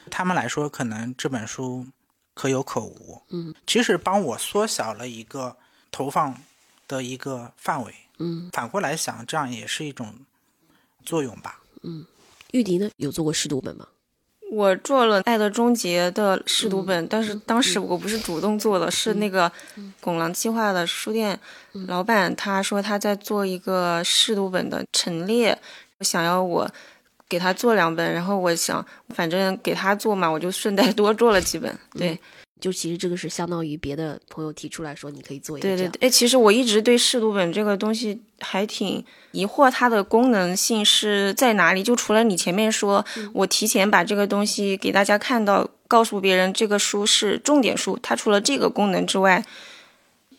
[0.09, 1.85] 他们来说可能这本书
[2.35, 3.23] 可有可无。
[3.29, 5.57] 嗯，其实帮我缩小了一个
[5.89, 6.37] 投放
[6.87, 7.91] 的一个范围。
[8.19, 10.13] 嗯，反过来想，这样也是一种
[11.03, 11.61] 作用吧。
[11.81, 12.05] 嗯。
[12.51, 13.87] 玉迪呢，有做过试读本吗？
[14.51, 16.85] 我做了《爱的终结》的试读嗯。
[16.85, 19.51] 本，但是当时我不是主动做的，是那个
[19.99, 21.37] 拱廊计划的书店
[21.73, 21.85] 嗯。
[21.87, 25.57] 老板，他说他在做一个试读本的陈列，
[26.01, 26.69] 想要我
[27.27, 31.71] 给他做两本，然后我想反正给他做嘛，我就顺带多做了几本。
[31.95, 32.19] 嗯对
[32.61, 35.67] 就其实这个是相当于别的朋友提出来说，你可以做一个。
[35.67, 41.83] 对对对，哎，其实我一直对试读本这个东西还挺疑惑，它的功能性是在哪里？
[41.83, 49.43] 就除了你前面说，嗯我提前把这个东西给大家看到，告诉别人这个书是重点书，它除了这个功能之外，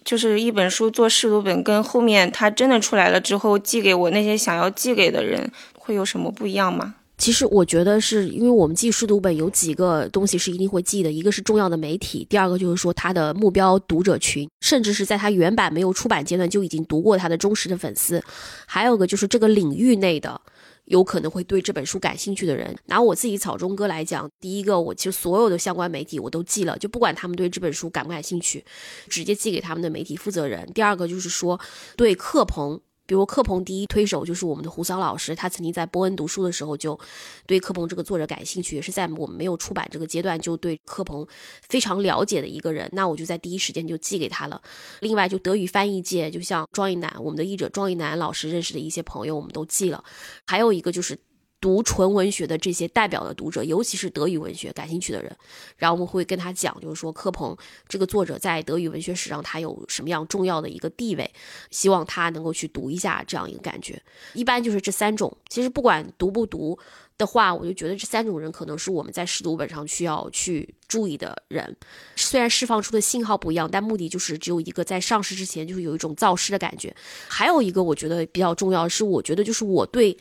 [0.06, 6.94] 就是一本书做试读本，跟后面他真的出来了之后寄给我那些想要寄给的人，会有什么不一样吗？
[7.18, 18.22] 其实我觉得是因为我们寄试读本有几个东西是一定会寄的，一个是重要的媒体，第二个就是说他的目标读者群，甚至是在他原版没有出版阶段就已经读过他的忠实的粉丝，
[18.66, 20.40] 还有个就是这个领域内的。
[20.86, 28.64] 有可能会对这本书感兴趣的人，拿我自己草中哥来讲，第一个，我其实所有的相关媒体我都寄了，就不管他们对这本书感不感兴趣，
[29.08, 30.68] 直接寄给他们的媒体负责人。
[30.72, 31.60] 第二个就是说，
[31.96, 36.98] 对课棚比如克鹏第一推手就是我们的胡桑老师，他曾经在波恩读书的时候就
[37.46, 41.26] 对克鹏这个作者感兴趣，也是在我们没有出版这个阶段就对克鹏
[41.68, 42.88] 非常了解的一个人。
[42.92, 44.60] 那我就在第一时间就寄给他了。
[45.00, 50.02] 另外，就德语翻译界，就像庄一楠，我们的译者庄一楠老师认识的一些朋友，我们都寄了。
[50.46, 51.18] 还有一个就是。
[51.60, 55.34] 读纯文学的这些代表的读者，尤其是德语文学感兴趣的人，
[55.76, 57.56] 然后我们会跟他讲，就是说柯鹏
[57.88, 61.28] 这个作者在德语文学史上他有什么样重要的一个地位，
[61.70, 64.00] 希望他能够去读一下这样一个感觉。
[64.34, 66.78] 一般就是这三种，其实不管读不读
[67.16, 71.74] 的话，我就觉得这三种人可能是我们在试读本上需要去注意的人。
[72.16, 76.94] 虽然释放出的信号不一样，但目的就是只有一个，在上市之前就是有一种造势的感觉。
[77.28, 80.16] 还有一个我觉得比较重要的是，我觉得就是我对。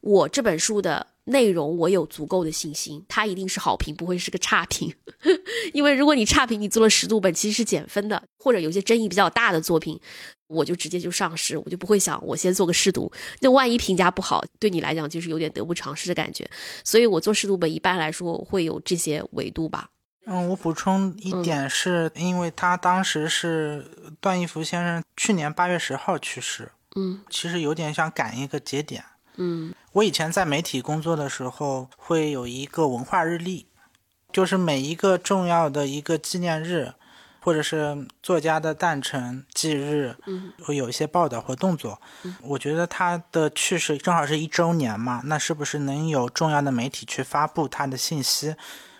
[0.00, 4.94] 我这本书的内容，我有足够的信心，它一定是好评，不会是个差评。
[5.72, 10.00] 因为如果你差评，你做了十度本，其实是减分的，或者有些争议比较大的作品，
[10.46, 13.12] 我就直接就上市，我就不会想我先做个试读。
[13.40, 16.48] 那万一评价不好，对你来讲就是有点得不偿失的感觉。
[16.82, 19.90] 所以我做试读本一般来说会有这些维度吧。
[20.26, 23.84] 嗯，我补充一点是，因为他当时是
[24.20, 29.04] 段义孚先生去年八月十号去世，嗯其实有点像赶一个节点。
[29.36, 33.66] 嗯我以前在媒体工作的时候，会有一个文化日历，
[34.32, 36.92] 就是每一个重要的一个纪念日，
[37.40, 42.00] 或者是作家的诞辰忌日，嗯会有一些报道和动作。
[42.42, 48.54] 我觉得他的去世正好是一周年嘛，那是不是能有重要的媒体去发布他的信息？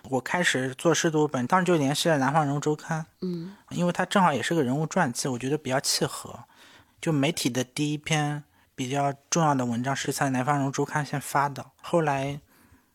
[0.09, 6.41] 我开始做试读本，当时就联系了《南方人物周刊》，嗯因为它正好也是个人物传记，我觉得比较契合。
[7.01, 8.43] 就媒体的第一篇
[8.81, 12.41] 比较重要的文章是在《南方人物周刊》先发的，后来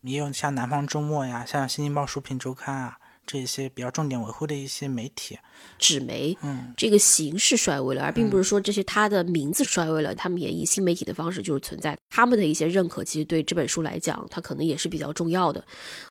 [0.01, 5.37] 也有像《南方周末》呀、像《新京报书评周刊》啊这些比较重点维护的一些媒体。
[5.77, 11.95] 纸媒，嗯，这个形式衰微了，而并不是说这些他的名字衰微了，他们也以新媒体的方式就是存在。
[12.09, 15.63] 他们的一些认可，其实对这本书来讲，它可能也是比较重要的。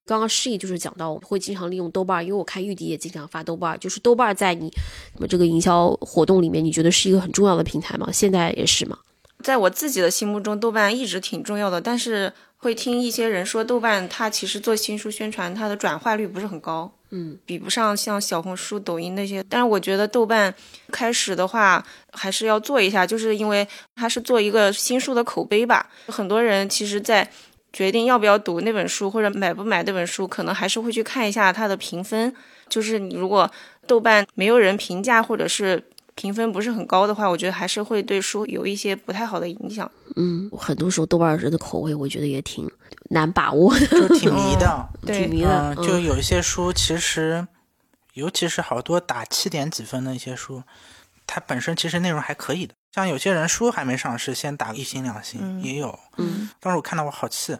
[0.06, 4.70] 刚刚示意就是讲到，我会经常利用豆瓣，因为我看玉迪也经常发豆瓣，就是豆瓣在你
[5.14, 8.08] 什么这个营销活动里面，你觉得是一个很重要的平台吗？
[8.12, 8.96] 现在也是吗？
[9.44, 19.44] 在我自己的心目中，豆瓣一直挺重要的，但是会听一些人说，豆瓣它其实做新书宣传，它的转化率不是很高，嗯，比不上像小红书、抖音那些。
[19.46, 20.52] 但是我觉得豆瓣
[20.90, 25.90] 开始的话还是要做一下，就是因为它是做一个新书的口碑吧。
[26.06, 27.30] 很多人其实，在
[27.70, 32.34] 决定要不要读那本书或者买不买那本书，可能还是会去看一下它的评分。
[32.68, 33.50] 就是你如果
[33.86, 35.82] 豆瓣没有人评价，或者是
[36.14, 39.90] 评分不是很高的话，我觉得还是会对书有一些不太好的影响。
[40.16, 42.70] 嗯，很多时候豆瓣人的口味，我觉得也挺
[43.10, 45.74] 难把握的，就挺迷的， 挺迷的。
[45.76, 47.46] 就有一些书，其实，
[48.12, 50.62] 尤其是好多打七点几分的一些书，
[51.26, 52.74] 它本身其实内容还可以的。
[52.92, 55.98] 像有些人书还没上市，先打一星两星也有。
[56.18, 57.56] 嗯，当时我看到我好气，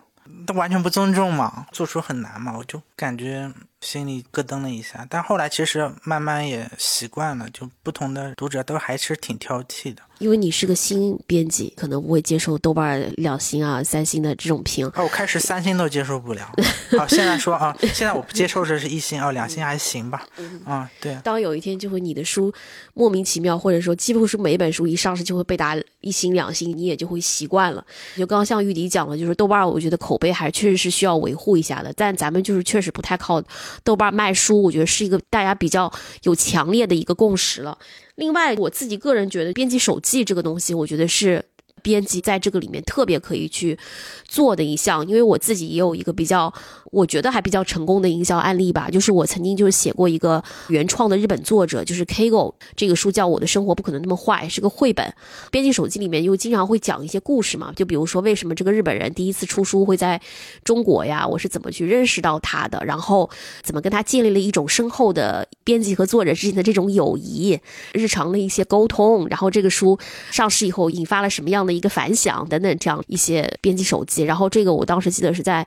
[0.46, 3.52] 都完全不尊重嘛，做书很难嘛，我就感觉。
[3.84, 10.02] 心里咯噔了一下，但后来其实慢慢也习惯了，就不同的读者都还是挺挑剔的。
[10.18, 14.86] 因为你是个新编辑，可能不会接受豆瓣两星啊、三星的这种评。
[14.94, 16.50] 哦，我开始三星都接受不了。
[16.96, 20.24] 好， 现在说啊，现在我不接受这是一星哦，两星还行吧。
[20.64, 21.18] 啊，对。
[21.24, 22.52] 当有一天就会你的书
[22.94, 27.84] 莫名其妙，或者说几乎是每一本书一上市就会被打一星两星，你也就会习惯了。
[28.16, 31.92] 就刚刚像玉迪讲的，就是豆瓣，我觉得口碑还确实是需要维护一下的。
[31.96, 33.42] 但咱们就是确实不太靠。
[33.82, 37.76] 豆瓣卖书，我觉得是一个大家比较有强烈的一个共识了。
[38.14, 41.44] 另外，我自己个人觉得，编辑手记这个东西，我觉得是。
[41.84, 43.78] 编辑在这个里面特别可以去
[44.26, 46.50] 做的一项，因为我自己也有一个比较，
[46.90, 55.12] 我觉得还比较成功的营销案例吧，就是我曾经就是写过一个原创的日本作者，就是 Kago 这个书叫《我的生活不可能那么坏》，是个绘本。
[55.50, 60.18] 编辑手机里面又经常会讲一些故事嘛，就比如说为什么这个日本人第一次出书会在
[60.64, 63.28] 中国呀，我是怎么去认识到他的，然后
[63.62, 67.60] 怎么跟他建立了一种深厚的编辑和作者之间的这种友谊，
[67.92, 69.98] 日常的一些沟通，然后这个书
[70.30, 71.73] 上市以后引发了什么样的。
[71.74, 75.66] 一个反响等等，这样一些编辑手机，然后这个我当时记得是在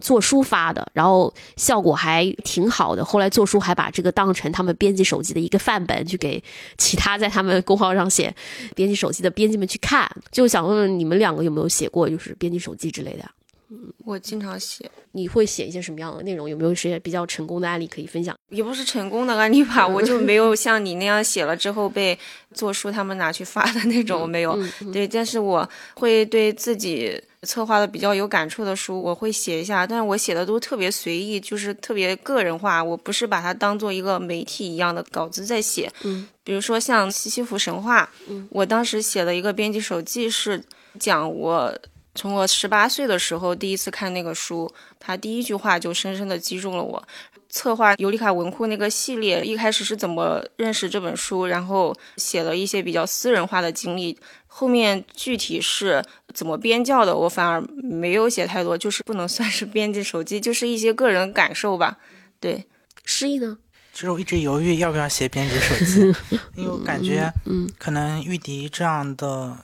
[0.00, 3.04] 做书发的，然后效果还挺好的。
[3.04, 6.42] 后来做书还把这个当成他们编辑手机的一个范本，去给
[6.76, 8.34] 其他在他们公号上写
[8.74, 10.10] 编辑手机的编辑们去看。
[10.30, 13.24] 就想问问你们两个有没有写过就是编辑手机之类的？
[13.68, 14.88] 嗯，我经常写。
[15.12, 16.48] 你会写一些什么样的内容？
[16.48, 18.36] 有没有一些比较成功的案例可以分享？
[18.50, 22.16] 也不是成功的案例吧，我就没有 像你那样写了之后被
[22.54, 24.56] 做书他们拿去发的那种，没有。
[24.92, 29.86] 对，但是我会对自己策划的比较有感触的书，我会写一下。
[29.86, 32.84] 但是我写的都特别随意，就是特别个人化。
[32.84, 35.90] 我不是把它当做一个媒体一样的稿子在写。
[36.04, 40.62] 嗯，比如说像《西西弗神话》，嗯，我当时写了一个编辑手记是
[41.00, 41.76] 讲我。
[42.16, 47.06] 从我十八岁的时候第一次看那个书，他第一句话就深深的击中了我。
[47.48, 54.18] 策划尤里卡文库那个系列，一开始是怎么认识这本书，然后写了一些比较私人化的经历。
[54.46, 56.02] 后面具体是
[56.34, 61.98] 怎么编教的，我反而没有写太多，就是不能算是编辑手机，就是一些个人感受吧。
[62.40, 62.66] 对，
[63.04, 63.58] 诗意呢？
[63.92, 66.00] 其实我一直犹豫要不要写编辑手机，
[66.56, 69.56] 因为我感觉，嗯，可能玉笛这样的。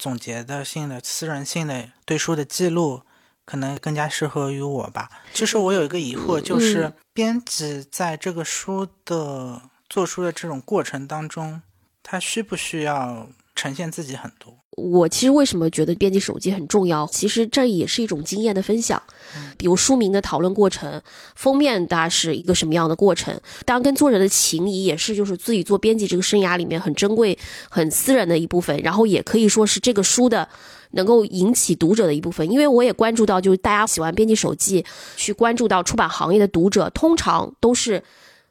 [0.00, 3.02] 总结的性的私人性的对书的记录，
[3.44, 5.10] 可能更加适合于我吧。
[5.34, 9.60] 其实我有一个疑惑，就是编辑在这个书的
[9.90, 11.60] 做书的这种过程当中，
[12.02, 14.59] 他需不需要呈现自己很多？
[14.76, 17.06] 我其实为什么觉得编辑手机很重要？
[17.08, 19.02] 其实这也是一种经验的分享，
[19.58, 21.02] 比如书名的讨论过程，
[21.34, 23.38] 封面它是一个什么样的过程？
[23.66, 27.36] 当然，跟作者的情谊也是，就是自己做编辑这个生涯里面很珍贵、
[27.68, 28.80] 很私人的一部分。
[28.80, 30.48] 然后也可以说是这个书的
[30.92, 32.48] 能够引起读者的一部分。
[32.50, 34.84] 因为我也关注到，就是大家喜欢编辑手记，
[35.16, 38.02] 去关注到出版行业的读者，通常都是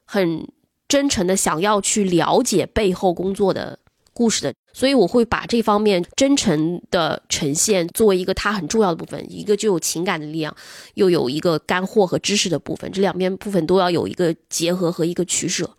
[0.03, 0.45] 很
[0.87, 3.79] 真诚的想要去了解背后工作的。
[4.11, 10.55] 故事的，所以我会把这方面真诚的呈现作为一个它很重要的部分，一个就有情感的力量，
[10.93, 15.69] 又有一个干货和知识的部分，这两边部分都要有一个结合和一个取舍，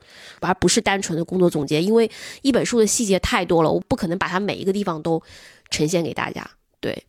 [0.40, 1.82] 而不是单纯的工作总结。
[1.82, 2.10] 因为
[2.42, 5.22] 一本书的细节太多了，我不可能把它每一个地方都
[5.70, 6.46] 呈现给大家。
[6.78, 7.06] 对，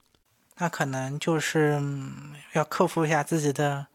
[0.60, 1.78] 那可能就是
[2.54, 3.88] 要克服一下自己的。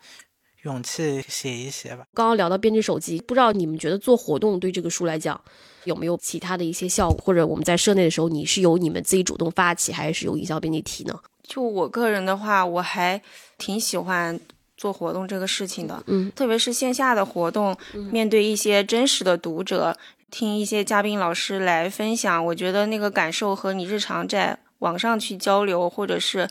[0.66, 2.04] 勇气写一写吧。
[2.12, 5.40] 刚刚聊到编辑手机，不知道你们觉得做活动对这个书来讲
[5.84, 7.18] 有没有其他的一些效果？
[7.24, 11.16] 或者我们在社内的时候，你是由你们自己主动发起，还是由营销编辑提呢？
[11.44, 13.22] 就我个人的话，我还
[13.56, 14.38] 挺喜欢
[14.76, 16.02] 做活动这个事情的。
[16.08, 17.76] 嗯，特别是线下的活动，
[18.10, 19.96] 面对一些真实的读者，
[20.32, 26.48] 听一些嘉宾老师来分享，我觉得那个感受和你日常在网上去交流，或者是。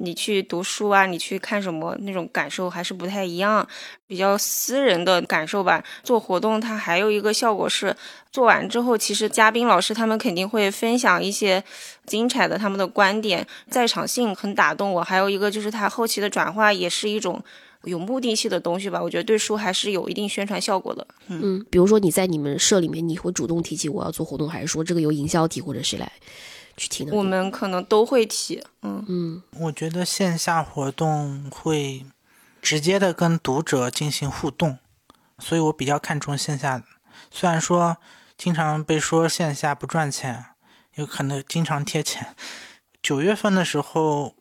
[0.00, 3.66] 你去读书啊，你去看什么，那种感受还是不太一样，
[4.06, 5.82] 比较私人的感受吧。
[6.02, 7.94] 做活动它还有一个效果是，
[8.30, 11.62] 做完之后，其实嘉宾老师他们肯定会分享一些
[12.06, 15.02] 精彩的他们的观点，在场性很打动我。
[15.02, 17.42] 还有一个就是他后期的转化也是一种
[17.84, 21.06] 有目的性的东西吧，我觉得对书还是有一定宣传效果的。
[21.26, 26.12] 嗯，比如说你在你们社里面，你会主动提起我要做活动，还是说这个由营销提或者谁来？
[26.78, 27.10] 去提呢？
[27.14, 32.06] 我们可能都会提，嗯嗯我觉得线下活动会
[32.62, 34.78] 直接的跟读者进行互动，
[35.38, 36.82] 所以我比较看重线下。
[37.30, 37.98] 虽然说
[38.36, 40.44] 经常被说线下不赚钱，
[40.94, 42.28] 有可能经常贴钱。
[43.02, 44.26] 九月份的时候，《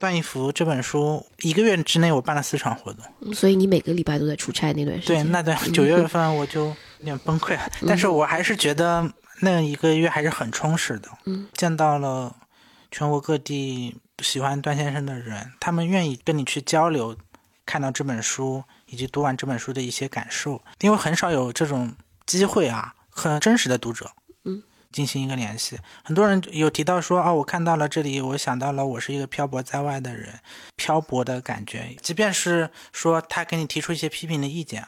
[0.00, 3.04] 段一幅》这本书一个月之内我办了四场活动。
[3.20, 9.10] 嗯，所以你每个礼拜都在出差那段时对，那段九月份我就有点崩溃了， 但是我还是觉得
[9.40, 11.08] 那一个月还是很充实的。
[11.24, 12.34] 嗯，见到了
[12.90, 17.16] 全国各地喜欢段先生的人，他们愿意跟你去交流，
[17.66, 21.94] 看到这本书以及读完这本书的一些感受，因为很少有这种
[22.26, 24.10] 机会啊，和真实的读者。
[24.44, 24.62] 嗯。
[24.92, 30.38] 进行一个联系，很多人有提到说，哦，我看到了这里，我想到了我是一个漂泊在外的人，
[30.76, 31.96] 漂泊的感觉。
[32.00, 34.86] 即便是说他给你提出一些批评的意见，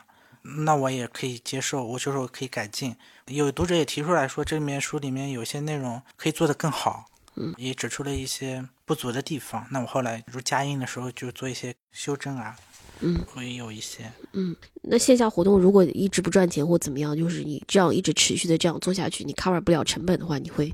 [0.65, 2.95] 那我也可以接受，我就是我可以改进。
[3.27, 9.67] 有读者也提出来说，这里面书里面有些内容可以做得更好，嗯，也指出了一些不足的地方。
[9.71, 12.57] 那我后来如加印的时候就做一些修正啊，
[13.01, 14.13] 嗯，会有一些。
[14.33, 20.73] 嗯，那线下活动如果一直不赚钱或怎么样，就是你这样一直持续的这样做下去，你 cover 不了成本的话，你会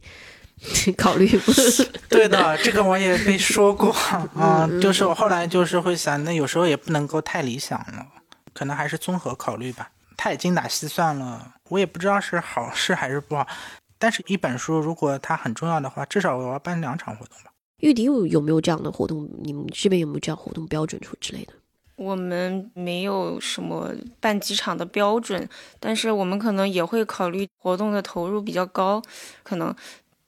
[0.97, 1.53] 考虑不？
[2.11, 3.91] 对的，这个我也被说过
[4.37, 8.07] 啊、就是我后来就是会想，那有时候也不能够太理想了，
[8.53, 9.91] 可能还是综合考虑吧。
[10.17, 13.47] 他也精打细算了，我也不知道是好事还是不好。
[13.99, 17.53] 但是，一本书如果它很重要的话，至少我要办两场活动吧。
[17.79, 19.29] 玉迪有有没有这样的活动？
[19.43, 21.53] 你们这边有没有这样活动标准出之类的？
[21.97, 25.49] 我们没有什么办几场的标准，
[25.79, 29.01] 但是我们可能也会考虑活动的投入比较高，
[29.43, 29.73] 可能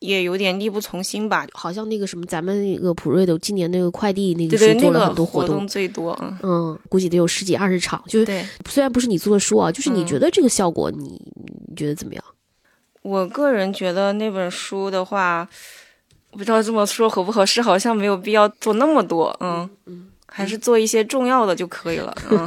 [0.04, 1.46] 也有点力不从心吧。
[1.52, 8.02] 好像那个什么，咱们那个普瑞的今年那个快递那个书做了个很多活动最多，嗯，嗯，估计得有十几二十场。
[8.06, 11.20] 就是虽然不是你做的书啊，就是你嗯觉得这个效果你，
[11.68, 12.22] 你觉得怎么样？
[13.02, 15.48] 我个人觉得那本书的话，
[16.30, 22.44] 我不知道这么说合不合适，好像没有必要做那么多，嗯嗯，还是做一些重要的就可以了，嗯。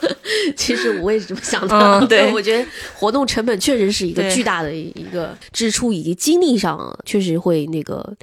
[0.56, 1.74] 其实我也是这么想的。
[2.00, 8.14] 嗯对我觉得活动成本确实是一个巨大的一个支出，以及精力上确实会那个。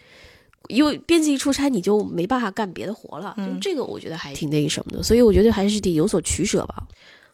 [0.68, 6.84] 因为编辑一出差，你就没办法干别的活了，就嗯这个我觉得还挺那个什么的，所以我觉得还是得有所取舍吧。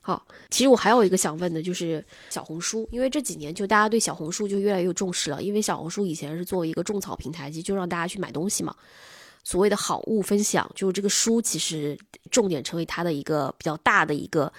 [0.01, 8.75] 好，其实我还有一个想问的，就是小红书，因为这几年就大家对小红书就越来越重视了，因为小红书以前是作为一个种草平台，其实就让大家去买东西嘛。
[9.43, 11.97] 所谓的好物分享，就是这个书其实
[12.31, 14.51] 重点成为它的一个比较大的一个，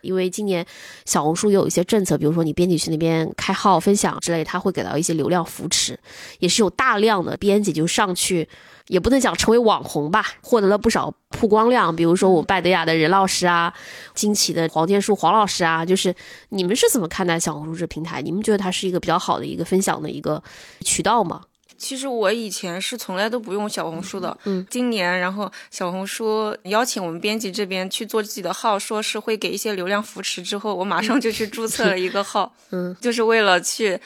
[0.00, 0.64] 因为今年
[1.04, 5.98] 小红书也有一些政策，比如说你编辑去那边开号分享之类，它会给到一些流量扶持，
[6.38, 8.48] 也是有大量的编辑就上去，
[8.86, 13.72] 也不能讲成为网红吧，获得了不少曝光量，比如说我拜德雅的任老师啊，
[14.14, 16.14] 惊奇的黄建树黄老师啊，就是
[16.48, 18.22] 你们是怎么看待小红书这平台？
[18.22, 20.42] 你们觉得它是一个比较好的一个分享的一个
[20.80, 21.42] 渠道吗？
[21.80, 33.98] 其实我以前是从来都不用小红书的，嗯，今年然后小红书邀请我们编辑这边去做自己的号，说是会给一些流量扶持，之后我马上就去注册了一个号， 嗯，就是为了去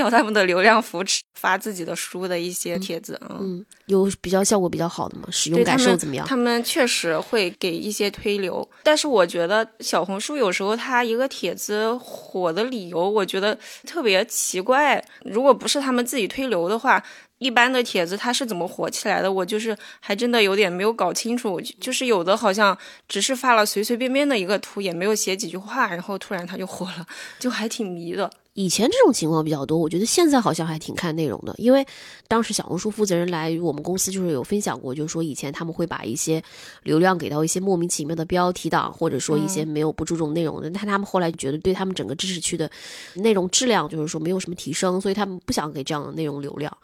[0.00, 3.38] 要他们的流量扶持，发自己的书的一些帖子，嗯。
[3.40, 5.24] 嗯，有比较效果比较好的吗？
[5.30, 6.26] 使用感受怎么样？
[6.26, 15.02] 他们确实会给一些推流，但是我觉得小红书有时候它一个帖子火的理由，我觉得特别奇怪。
[15.24, 17.02] 如果不是他们自己推流的话，
[17.38, 19.32] 一般的帖子它是怎么火起来的？
[19.32, 21.58] 我就是还真的有点没有搞清楚。
[21.60, 22.76] 就就是有的好像
[23.08, 27.06] 只是发了随随便便的一个图，也没有写几句话，然后突然它就火了，
[27.38, 28.30] 就还挺迷的。
[28.54, 31.86] 以前这种情况比较多，我觉得现在好像还挺看内容的，因为
[32.26, 36.42] 当时小红书负责人来我们公司，就是有分享过，就是说以前他们会把一些
[36.82, 42.68] 流量给到一些莫名其妙的标题党，或者说一些没有不注重内容的，但他们后来觉得对他们整个知识区的
[43.14, 46.76] 内容质量就是说没有什么提升，所以他们不想给这样的内容流量。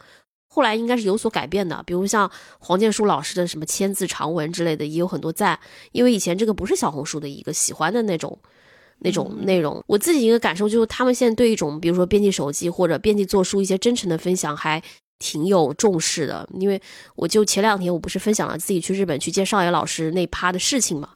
[0.46, 5.58] 后来应该是有所改变的，比如像黄建书老师的什么千字长文之类的，也有很多赞，
[5.90, 8.38] 因为以前这个不是小红书的一个喜欢的那种。
[9.00, 14.82] 那种内容，我自己一个感受就是，他们现在对一种，比如说编辑手机或者编辑做书一些真诚的分享，还
[15.18, 16.48] 挺有重视的。
[16.58, 16.80] 因为
[17.14, 21.10] 我就前两天我不是分享了自己去日本去见少爷老师那趴的事情嘛，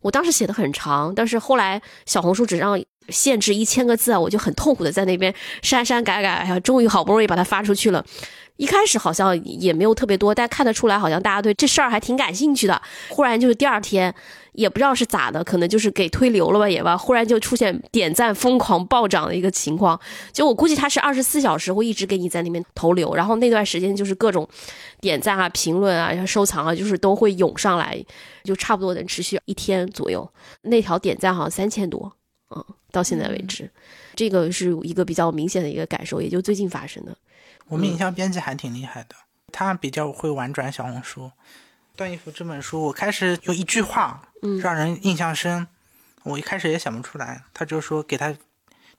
[0.00, 8.04] 我当时写的很长，但是后来小红书只让限制一千个字啊，我就很痛苦的在那边删删改改，哎呀，终于好不容易把它发出去了。
[8.56, 12.82] 一开始好像也没有特别多，但看得出来好像大家对这事儿还挺感兴趣的。
[13.08, 14.14] 忽然就是第二天，
[14.52, 19.98] 也不知道是咋的，可能就是给推流了吧也吧，忽然就出现点赞疯狂暴涨的一个情况。
[20.30, 24.46] 就我估计他是二十四小时会一直给你在那边投流，然后那段时间就是各种
[25.00, 28.04] 点赞啊、评论啊、然后收藏啊，就是都会涌上来，
[28.44, 30.30] 就差不多能持续一天左右。
[30.64, 32.12] 那条点赞好像三千多，
[32.54, 33.70] 嗯，到现在为止，
[34.14, 37.16] 这个是一个比较明显的一个感受，也就最近发生的。
[37.68, 39.14] 我们营销编辑还挺厉害的，
[39.52, 41.30] 他比较会玩转小红书。
[41.96, 45.66] 段义孚这本书，我开始有一句话，嗯让人印象深。
[46.22, 48.34] 我一开始也想不出来，他就说给他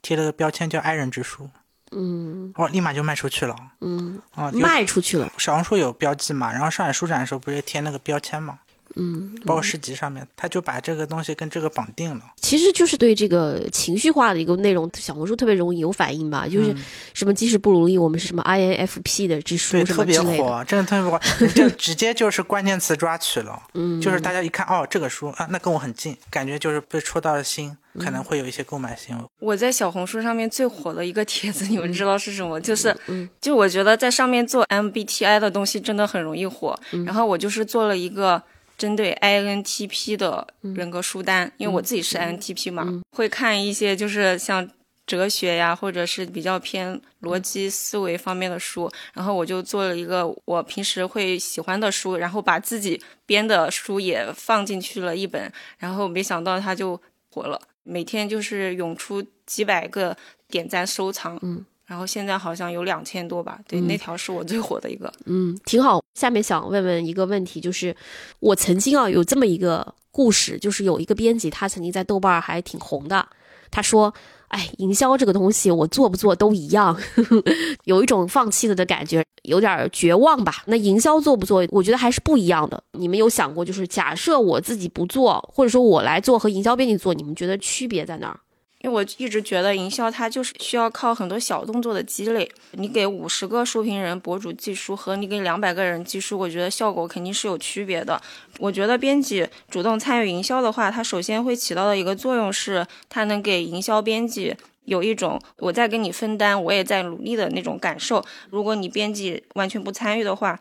[0.02, 1.50] 贴了个标签叫“爱人之书”，
[1.92, 3.56] 嗯我立马就卖出去了。
[3.82, 8.60] 嗯，啊，卖出去了，小红书有标记嘛，然后上海书展的时候不是贴那个标签嘛，
[8.96, 12.22] 嗯，包括诗集上面，他就把这个东西跟这个绑定了。
[12.42, 16.76] 其实就是对这个情绪化的一个内容，小红书特别容易有反应吧，就是
[17.14, 21.20] 什么即使不如意，我们是什么 INFP 的这书对，什特别么之类的，火，真的特别火，
[21.56, 29.24] 就直接就是关键词抓取了，嗯， 就是大家一看哦，这个书啊，那跟我很近，感觉就是被戳到了心，可能会有一些购买行为。
[29.40, 32.60] 我在小红书上面最火的一个帖子，你们知道是什么？
[32.60, 36.78] 就是，嗯就我觉得在上面做 MBTI 的东西真的很容易火。
[37.06, 38.42] 然后我就是做了一个
[38.82, 44.68] 针对 INTP 的人格书单，因为我自己是 INTP 嘛，会看一些就是像
[45.06, 48.92] 哲学呀，或者是比较偏逻辑思维方面的书。
[49.14, 57.62] 然后我就做了一个我平时会喜欢的书，然后把自己编的书也放进去了一本，然后没想到它就火了。
[57.84, 60.18] 每天就是涌出几百个
[60.48, 65.12] 点赞收藏，嗯，然后现在好像有两千多吧，对，那条是我最火的一个。
[65.26, 66.02] 嗯，挺好。
[66.14, 67.94] 下面想问问一个问题，就是
[68.40, 73.28] 我曾经啊有这么一个故事，就是有一个编辑，他曾经在豆瓣儿还挺红的。
[73.70, 74.14] 他说
[74.48, 76.98] ：“哎，营销这个东西，我做不做都一样，
[77.84, 80.64] 有一种放弃了的感觉，有点绝望吧。
[80.68, 82.82] 那营销做不做，我觉得还是不一样的。
[82.94, 88.40] 你们有想过，就是假设我自己不做，或者说我来做和营销编辑做，你们觉得区别在哪儿？
[88.84, 92.50] 因为我一直觉得营销它就是需要靠很多小动作的积累。
[92.72, 98.22] 你给五十个书评人、博主寄书和你给两百个人寄书，我觉得效果肯定是有区别的。
[98.60, 104.56] 我觉得编辑主动参与营销的话，它首先会起到的一个作用是，它能给营销编辑
[104.86, 108.24] 有一种我在跟你分担，我也在努力的那种感受。
[108.50, 110.60] 如果你编辑完全不参与的话，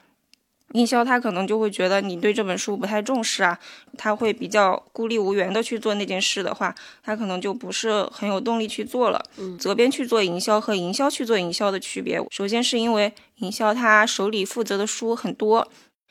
[0.73, 3.59] 营销他可能就会觉得你对这本书不太重视啊，
[3.99, 9.21] 他会比较孤立无援的去做那件事的话，他可能就不是很有动力去做了。
[9.59, 15.67] 责编去做营销和营销去做营销的区别，首先是因为营销他手里负责的书很多，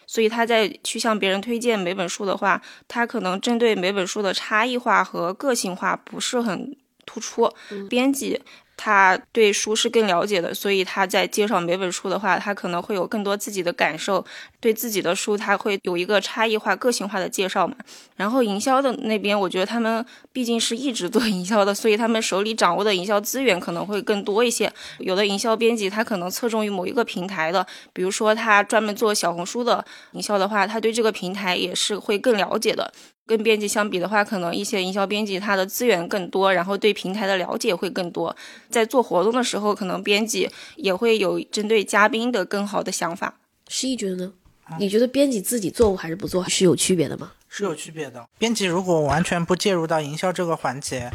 [0.05, 7.49] 所以他在去向别人推荐每本书的话，他可能针对每本书的差异化和个性化不是很突出。
[7.89, 8.41] 编辑
[8.81, 14.23] 他对书是更了解的，所以他在介绍每本书的话，他可能会有更多自己的感受，
[14.61, 17.75] 对自己的书他会有一个差异化、个性化的介绍嘛。
[18.15, 24.71] 然后营销的那边，我觉得他们毕竟是一直做营销的，所以他们手里掌握的营销资源可能会更多一些。
[24.99, 32.93] 有的营销编辑他可能侧重于某一个平台的，比如说他专门做小红书的营销的话，他对这个平台也是会更了解的。
[33.29, 38.35] 跟编辑相比的话，可能一些营销编辑他的资源更多，然后对平台的了解会更多。
[38.71, 43.37] 在做活动的时候，可能编辑也会有针对嘉宾的更好的想法。
[43.67, 44.33] 诗意觉得呢？
[44.79, 47.33] 你觉得编辑自己做还是不做是有区别的吗？
[47.47, 48.27] 是有区别的。
[48.39, 51.11] 编辑如果完全不介入到营销这个环节，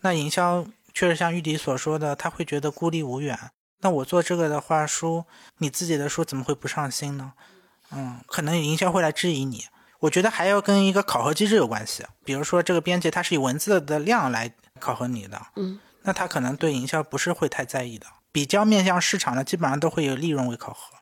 [0.00, 3.38] 那营销确实像玉迪所说的，他会觉得孤立无援。
[3.82, 5.24] 那我做这个的话，书
[5.58, 7.34] 你自己的书怎么会不上心呢？
[7.92, 9.66] 嗯，可能营销会来质疑你。
[10.02, 18.06] 我觉得还要跟一个考核机制有关系，比如说这个编辑他是以文字的量来考核你的，嗯，那他可能对营销不是会太在意的。
[18.32, 20.96] 比较面向市场的，基本上都会有利润为考核，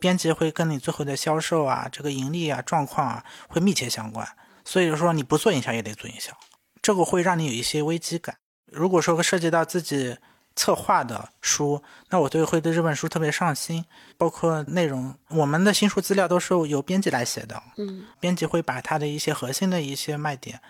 [0.00, 4.26] 编辑会跟你最后的销售啊、这个盈利啊、状况啊会密切相关。
[4.64, 6.36] 所以说你不做营销也得做营销，
[6.82, 8.38] 这个会让你有一些危机感。
[8.66, 10.18] 如果说涉及到自己
[10.60, 13.82] 策划的书，那我对会对这本书特别上心，
[14.18, 20.60] 包括内容，我们的新书资料都是由编辑来写的，嗯，编辑会把它的一些核心的一些卖点、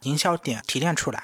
[0.00, 1.22] 营销点提炼出来，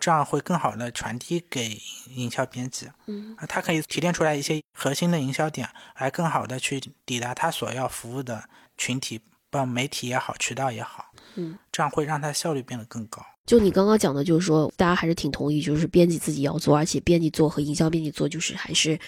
[0.00, 8.48] 这样会更好的传递给营销编辑，嗯，他可以提炼出来一些核心的营销点，来更好的去抵达他所要服务的
[8.78, 9.18] 群体，
[9.50, 13.22] 不管媒体也好，渠道也好，嗯，这样会让他效率变得更高。
[13.48, 18.98] 就你刚刚讲的，就是说大家还是挺同意，就是编辑自己要做，而且编辑做和营销编辑做就是还是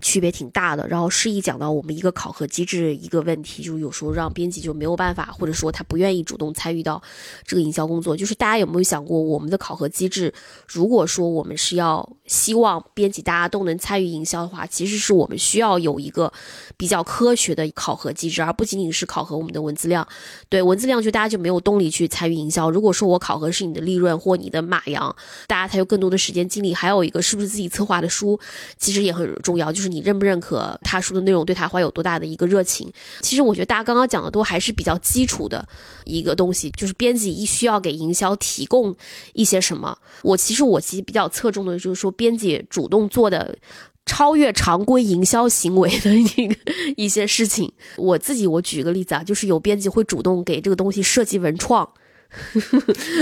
[0.00, 0.88] 区别挺大的。
[0.88, 7.02] 然后诗意讲到我们一个考核机制一个问题，就是有时候让编辑就没有办法，或者说他不愿意主动参与到
[7.44, 8.16] 这个营销工作。
[8.16, 10.32] 就是大家有没有想过，我们的考核机制，
[10.66, 16.32] 如果说我们是要希望编辑大家都能参与营销的话，其实是我们需要有一个
[16.78, 20.08] 比较科学的考核机制，而不仅仅是考核我们的文字量。
[20.48, 22.70] 对文字量，就大家就没有动力去参与营销。
[22.70, 25.14] 如果说我考核是你的利润或你的马羊，
[25.48, 26.72] 大家才有更多的时间精力。
[26.72, 28.38] 还有一个是不是自己策划的书，
[28.78, 32.90] 其实也很重要，就是你认不认可他书的内容，对他怀有多大的一个热情。
[33.20, 35.68] 其实我觉得大家刚刚讲的都还是比较基础的
[36.04, 38.94] 一个东西，就是编辑一需要给营销提供
[39.32, 39.98] 一些什么。
[40.22, 43.58] 我其实我其实比较侧重的就是说，编辑主动做的
[44.06, 46.56] 超越常规营销行为的一个
[46.96, 47.72] 一些事情。
[47.96, 51.88] 我自己我举个例子啊，就是有编辑会主动给这个东西设计文创。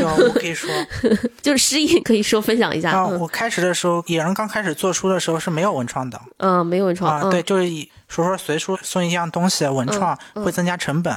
[0.00, 0.68] 有，我可以说，
[1.40, 2.92] 就是诗意可以说分享一下。
[2.92, 6.20] 啊，我开始的时候，野人刚开始做书的时候是没有文创的。
[6.38, 7.20] 嗯，没有文创。
[7.20, 11.14] 啊，对，就是以说说随书送一样东西，文创会增加成本，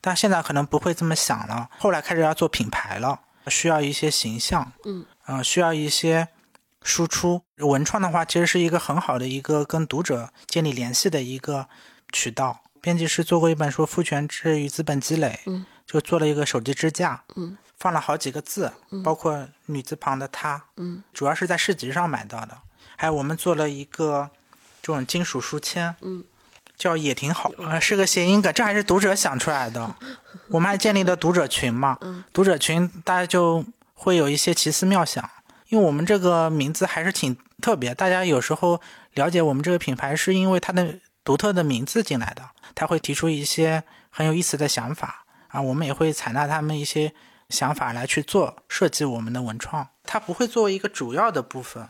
[0.00, 1.68] 但现在可能不会这么想了。
[1.78, 6.28] 后来开始要做品牌了，需要一些形象，嗯，啊，需要一些
[6.82, 7.42] 输出。
[7.58, 11.68] 文创的话，其实是一个很好的一个跟读者建立联系的一个
[12.10, 12.62] 渠道。
[12.80, 15.64] 编辑师做过一本书《父权制与资本积累》，嗯。
[15.94, 18.72] 就做了一个手机支架，嗯，放了好几个字，
[19.04, 22.58] 包括女字旁的她，嗯，主要是在市集上买到的。
[22.96, 24.28] 还有我们做了一个
[24.82, 26.24] 这种金属书签，嗯，
[26.76, 29.94] 叫也挺好，呃，是个谐音梗，这还是读者想出来的。
[30.50, 35.30] 我们还建立了读者群嘛，嗯读者群大家就会有一些奇思妙想，
[35.68, 38.80] 因为我们这个名字还是挺特别，大家有时候
[39.12, 45.20] 了解我们这个品牌是因为它的独特的名字进来的，他会提出一些很有意思的想法。
[45.54, 47.12] 啊，我们也会采纳他们一些
[47.48, 51.88] 想法来去做设计我们的文创，它不会作为一个主要的部分。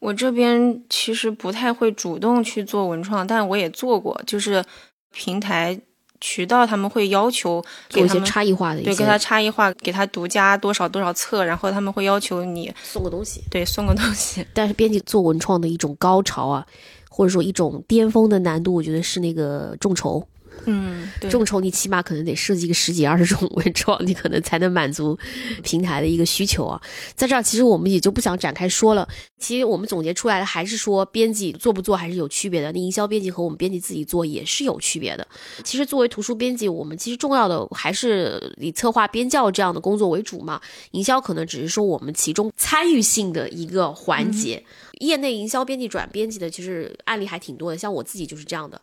[0.00, 4.64] 我这边其实不太会主动去做文创，但我也做过，就是
[5.12, 5.80] 平台
[6.20, 14.44] 渠道他们会要求有一些差异化的，对，给他差异化，给他独家多少多少册，然后他们会要求你送个东西，对，送个东西。
[14.52, 16.66] 但是编辑做文创的一种高潮啊，
[17.08, 20.26] 或者说一种巅峰的难度，我觉得是那个众筹。
[20.66, 25.18] 嗯，众筹你起码可能得设计个十几二十种文创，你可能才能满足
[25.62, 26.80] 平台的一个需求啊。
[27.14, 29.08] 在这儿，其实我们也就不想展开说了。
[29.38, 32.72] 其实我们总结出来的还是说，编辑做不做还是有区别的。
[32.72, 35.26] 那营销编辑和我们编辑自己做也是有区别的。
[35.62, 40.60] 其实作为图书编辑，我们其实重要的还是以策划编教这样的工作为主嘛。
[40.90, 44.64] 营销可能只是说我们其中参与性的一个环节。
[45.00, 47.78] 业内营销编辑转编辑的，其实案例还挺多的。
[47.78, 48.80] 像我自己就是这样的。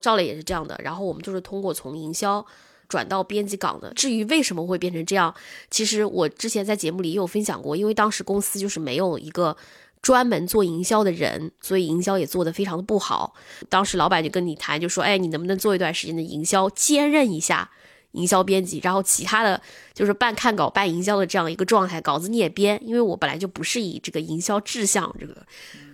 [0.00, 2.44] 赵磊也是这样的，然后我们就是通过从营销
[2.88, 3.92] 转到编辑岗的。
[3.94, 5.34] 至于为什么会变成这样，
[5.70, 9.56] 其实我之前在节目里也有分享过，因为当时公司就是没有一个
[10.00, 13.34] 专门做营销的人，所以营销也做得非常的不好。
[13.68, 17.68] 当时老板就跟你谈，就说：“哎，你能不能做一段时间的营销，兼任一下
[18.12, 19.60] 营销编辑，然后其他的
[19.92, 25.36] 就是半看稿半营销的这样一个状态，稿子你也编，因为我本来就不是以这个营销志向这个。”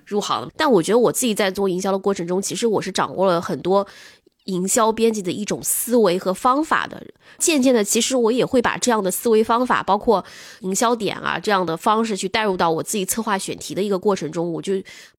[0.06, 3.86] 入行，但我觉得我自己在做营销的过程中，其实我是掌握了很多
[4.44, 7.02] 营销编辑的一种思维和方法的。
[7.38, 10.24] 渐渐的，其实我也会把这样的思维方法，包括
[10.60, 14.74] 营销点啊这样的方式，去带入到我自己策划选题的一个过程中，我就。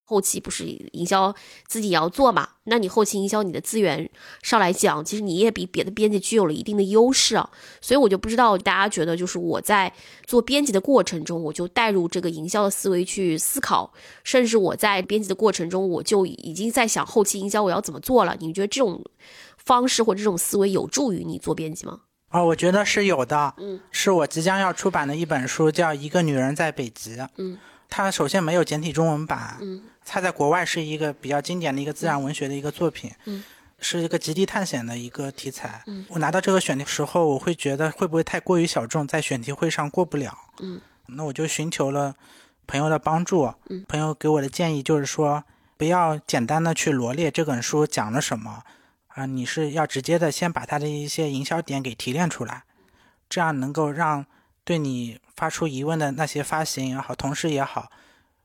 [0.06, 1.34] 后期不是营销
[1.68, 2.48] 自己也要做嘛？
[2.66, 4.10] 那你后期营销你的资源
[4.44, 7.50] 上来讲，其实你也比别的编辑具有了一定的优势啊。
[7.82, 9.92] 所以我就不知道大家觉得，就是我在
[10.26, 13.92] 做编辑的过程中，我就带入这个营销的思维去思考，
[14.24, 18.38] 甚至我在编辑的过程中，我就已经在想后期营销我要怎么做了。
[18.40, 19.04] 你觉得这种
[19.58, 22.02] 方式或这种思维有助于你做编辑吗？
[22.30, 23.54] 啊，我觉得是有的。
[23.58, 27.16] 嗯，是我即将要出版的一本书，叫《一个女人在北极》。
[27.38, 27.58] 嗯，
[27.90, 29.58] 它首先没有简体中文版。
[29.62, 29.82] 嗯。
[30.06, 33.44] 它在国外是一个比较经典的一个自然文学的一个作品，嗯，
[33.80, 35.82] 是一个极地探险的一个题材。
[35.88, 40.38] 嗯，我拿到这个选题时候，我会觉得会不会太过于小众，在选题会上过不了。
[40.60, 42.16] 嗯，那我就寻求了
[42.68, 43.52] 朋友的帮助。
[43.70, 45.44] 嗯，朋友给我的建议就是说，
[45.76, 48.64] 不要简单的去罗列这本书讲了什么，
[49.08, 52.64] 啊，你是要直接的先把它的一些营销点给提炼出来，
[53.28, 54.26] 这样能够让
[54.64, 57.90] 对你发出疑问的那些发行也好，同事也好，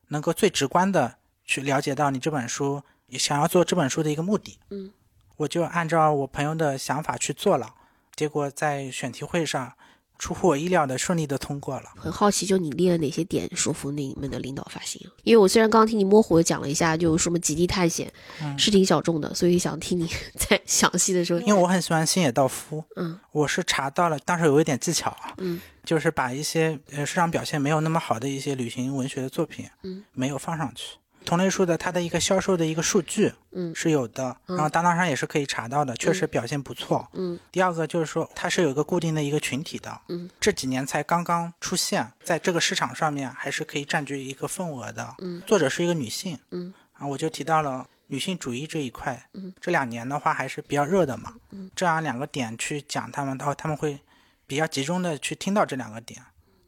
[0.09, 1.17] 能够最直观的。
[1.51, 2.81] 去了解到你这本书
[3.19, 4.93] 想要做这本书的一个目的，嗯，
[5.37, 7.75] 我就按照我朋友的想法去做了，
[8.15, 9.73] 结果在选题会上
[10.17, 11.91] 出乎我意料的顺利的通过了。
[11.97, 15.05] 很好奇，就你列了哪些点说服你们的领导发行？
[15.25, 18.13] 因为我虽然刚刚听你模糊的讲了一下，就什么极地探险
[18.57, 21.41] 是挺小众的，所以想听你 再详细的说。
[21.41, 31.00] 因为我很喜欢星野道夫，嗯，我是查到了，当时有一点技巧啊，嗯，就是把一些呃市场表现没有那么好的一些旅行文学的作品，嗯，没有放上去。
[31.25, 37.39] 同类书的它的一个销售的一个数据，嗯，是有的，然后当当上也是可以查到的，确实表现不错，嗯。
[37.53, 45.43] 第二个就是说它是有一个固定的一个群体的，嗯，这几年才刚刚出现在这个市场上面，还是可以占据一个份额的，嗯。
[45.47, 54.01] 作者是一个女性，嗯，啊，我就提到了女性主义这一块，嗯，这两年的话还是比较热的嘛，嗯，这样两个点去讲他们，的话他们会
[54.47, 56.21] 比较集中的去听到这两个点，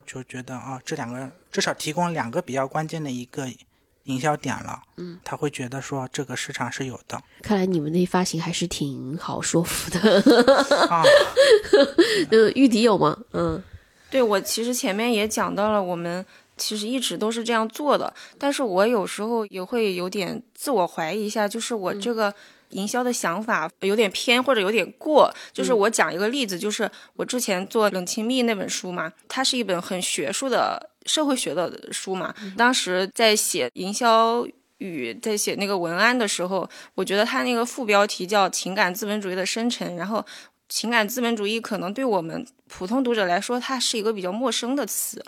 [0.06, 3.48] 就觉得啊，这两个至少提供两个比较关键的一个。
[4.04, 7.22] 营销点了，嗯，他会觉得说这个市场是有的。
[7.42, 10.20] 看来你们那发行还是挺好说服的。
[10.90, 11.02] 啊，
[12.30, 13.16] 嗯，玉迪有吗？
[13.32, 13.62] 嗯，
[14.10, 16.24] 对我其实前面也讲到了，我们
[16.56, 18.12] 其实一直都是这样做的。
[18.38, 22.34] 但是我有时候也会有点自我怀疑一下，就是我这个
[22.70, 25.32] 营销的想法有点偏或者有点过。
[25.52, 32.34] 就是我讲一个例子，就是我之前做《冷清蜜》那本书嘛，它是一本很学术的社会学的书嘛。
[32.56, 34.46] 当时在写营销
[34.78, 40.24] 语，在写那个文案的时候，我觉得他那个副标题叫“情感资本主义的生成”，然后。
[40.74, 45.22] 情感资本主义可能对我们普通读者来说，它是一个比较陌生的词。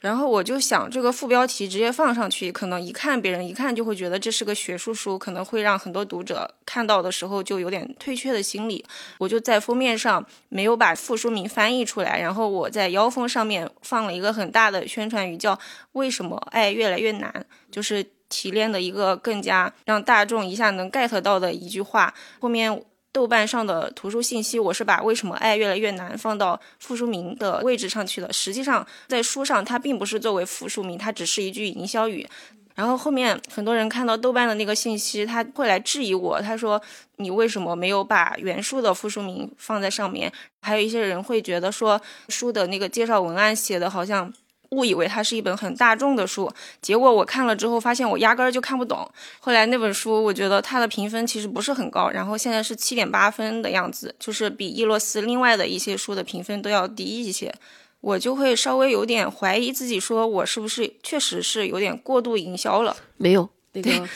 [0.00, 8.84] 然后我就想，这个副标题直接放上去，可能一看别人一看就会觉得这是个学术书，可能会让很多读者看到的时候就有点退却的心理。
[9.18, 15.56] 我就在封面上没有把副书名翻译出来，然后我在腰封上面放了一个很大的宣传语，叫
[15.94, 22.12] “为什么爱越来越难”，就是提炼的一个更加让大众一下能 get 到的一句话。
[22.40, 22.82] 后面。
[23.12, 28.32] 豆瓣上的图书信息，我是把“为什么爱越来越难”放到副书名的位置上去了。
[28.32, 32.26] 实际上，在书上它并不是作为副书名，它只是一句营销语。
[32.74, 36.80] 然后后面很多人看到豆瓣的那个信息，他会来质疑我，他说
[37.16, 40.32] ：“你为什么没有把原书的副书名放在上面？”
[40.62, 44.32] 还有一些人会觉得说，书的那个介绍文案写的好像。
[44.70, 46.50] 误以为它是一本很大众的书，
[46.82, 49.08] 结果我看了之后发现我压根儿就看不懂。
[49.40, 57.54] 后来那本书，我觉得它的评分其实不是很高，然后现在是七点八分的样子，就是比伊洛斯另外的一些书的评分都要低一些。
[58.00, 62.96] 我就会稍微有点怀疑自己，说我是不是确实是有点过度营销了？
[63.16, 63.48] 没有。
[63.72, 64.08] 那个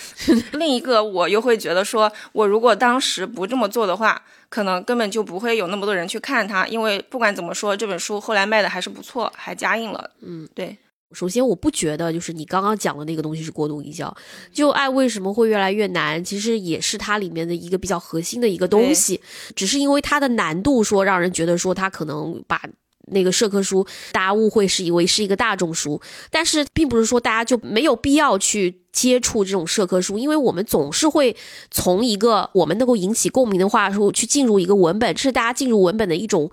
[0.53, 10.11] 另一个，我又会觉得说，我如果当时不这么做的话，可能根本就不会有那么多人去看它，因为不管怎么说，这本书后来卖的还是不错，还加印了。
[10.21, 10.77] 嗯，对。
[11.13, 14.15] 首先，我不觉得就是你刚刚讲的那个东西是过度营销。
[14.51, 19.21] 就爱为什么会越来越难，其实也是它里面的一个比较核心的一个东西，
[19.55, 22.63] 只是因为它的难度说让人觉得说它可能把。
[23.07, 26.01] 那个社科书，大家误会是以为是一个大众书，
[26.31, 31.35] 但是并不是说大家就没有必要去接触这种社科书，因为我们总是会
[31.71, 36.51] 从一个我们能够引起共鸣的话术去进入一个文本，这是大家进入文本的一种。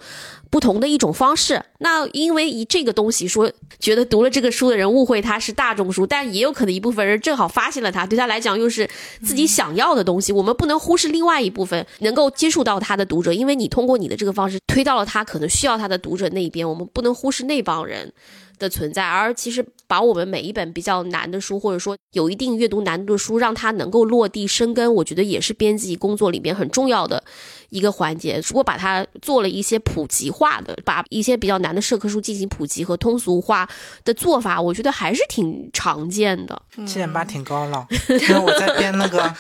[0.51, 1.63] 不同的一种方式。
[1.77, 8.89] 那因为以这个东西说，觉得读了这个书的人误会它是大众书，但也有可能一部分人正好发现了它，对他来讲又是
[9.21, 10.33] 自己想要的东西。
[10.33, 18.11] 我们不能忽视另外一部分能够接触到他的读者，因为你通过你的这个方式推到了他可能需要他的读者那一边，我们不能忽视那帮人。
[18.59, 27.23] 的存在，而其实把我们每一本比较难的书，或者说有一定阅读难度的书，让它能够落地生根，我觉得也是编辑工作里面很重要的
[27.69, 28.39] 一个环节。
[28.45, 33.67] 如果把它做了一些普及化的，把一些比较难的社科书进行普及和通俗化
[34.03, 36.61] 的做法，我觉得还是挺常见的。
[36.85, 39.33] 七点八挺高了， 因为我在编那个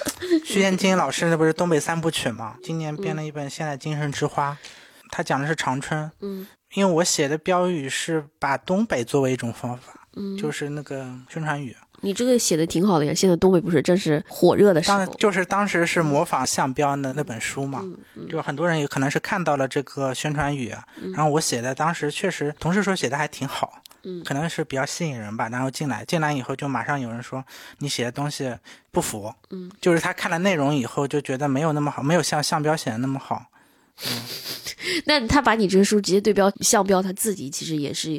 [0.45, 2.55] 徐艳金老师，那不是东北三部曲嘛？
[2.63, 4.51] 今年编了一本《现代精神之花》，
[5.11, 6.09] 他讲的是长春。
[6.21, 6.47] 嗯。
[6.73, 11.75] 因为我写的标语是把东北作为一种方法，嗯，就是那个宣传语。
[12.01, 14.99] 你这个写的挺好的呀，现在东北不是正是火热的时候。
[14.99, 17.83] 当就是当时是模仿项标的那本书嘛，
[18.29, 20.73] 就很多人也可能是看到了这个宣传语，
[21.13, 25.49] 然后我写的当时确实同事说写的还挺好，嗯，可能是比较吸引人吧。
[25.49, 27.43] 然后进来进来以后就马上有人说
[27.79, 28.55] 你写的东西
[28.91, 33.47] 不符，嗯，就是他看了内容以后就觉得没有那么好，没有像项标写的那么好。
[34.07, 34.21] 嗯，
[35.05, 38.11] 那他把你这个书直接对标项标，他自己其实也是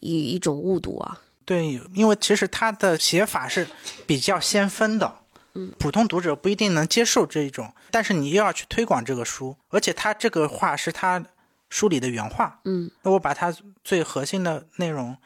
[0.00, 1.20] 一一种误读啊。
[1.44, 3.66] 对，因为其实他的写法是
[4.06, 5.12] 比较先锋的，
[5.54, 11.24] 嗯，普通读者不一定能接受这一种，但是你又要去推广这个书，而且他这个话是他
[11.68, 13.52] 书里的原话，嗯，那我把他
[13.82, 15.16] 最核心的内容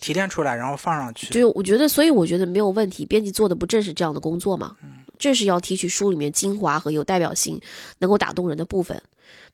[0.00, 1.26] 提炼出来，然后放上去。
[1.26, 4.76] 就我觉得，所以我觉得没有问题，编辑做的不正是这样的工作吗？
[4.82, 7.60] 嗯，这是要提取书里面精华和有代表性、
[7.98, 9.02] 能够打动人的部分。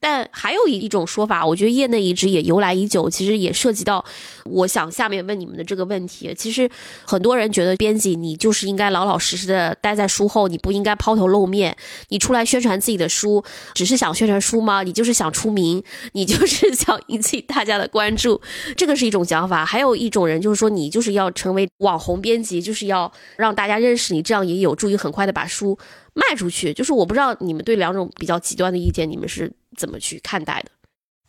[0.00, 4.04] 但还有一一种说法，我觉得业内一直也由来已久，其实也涉及到，
[4.44, 6.34] 我想下面问你们的这个问题。
[6.36, 6.68] 其实
[7.04, 11.76] 很多人觉得编辑你就是应该老老实实的待在书后，你不应该抛头露面，
[12.08, 13.44] 你出来宣传自己的书，
[13.74, 14.82] 只是想宣传书吗？
[14.82, 15.80] 你就是想出名，
[16.14, 18.40] 你就是 想引起大家的关注，
[18.76, 19.64] 这个是一种讲法。
[19.64, 25.78] 还有一种人就是说，你就是要成为网红编辑，就是要让大家认识你，这样也有助于很快的把书。
[26.14, 30.70] 卖出去，就是我不知道你们对两种比较极端的意见，你们是怎么去看待的？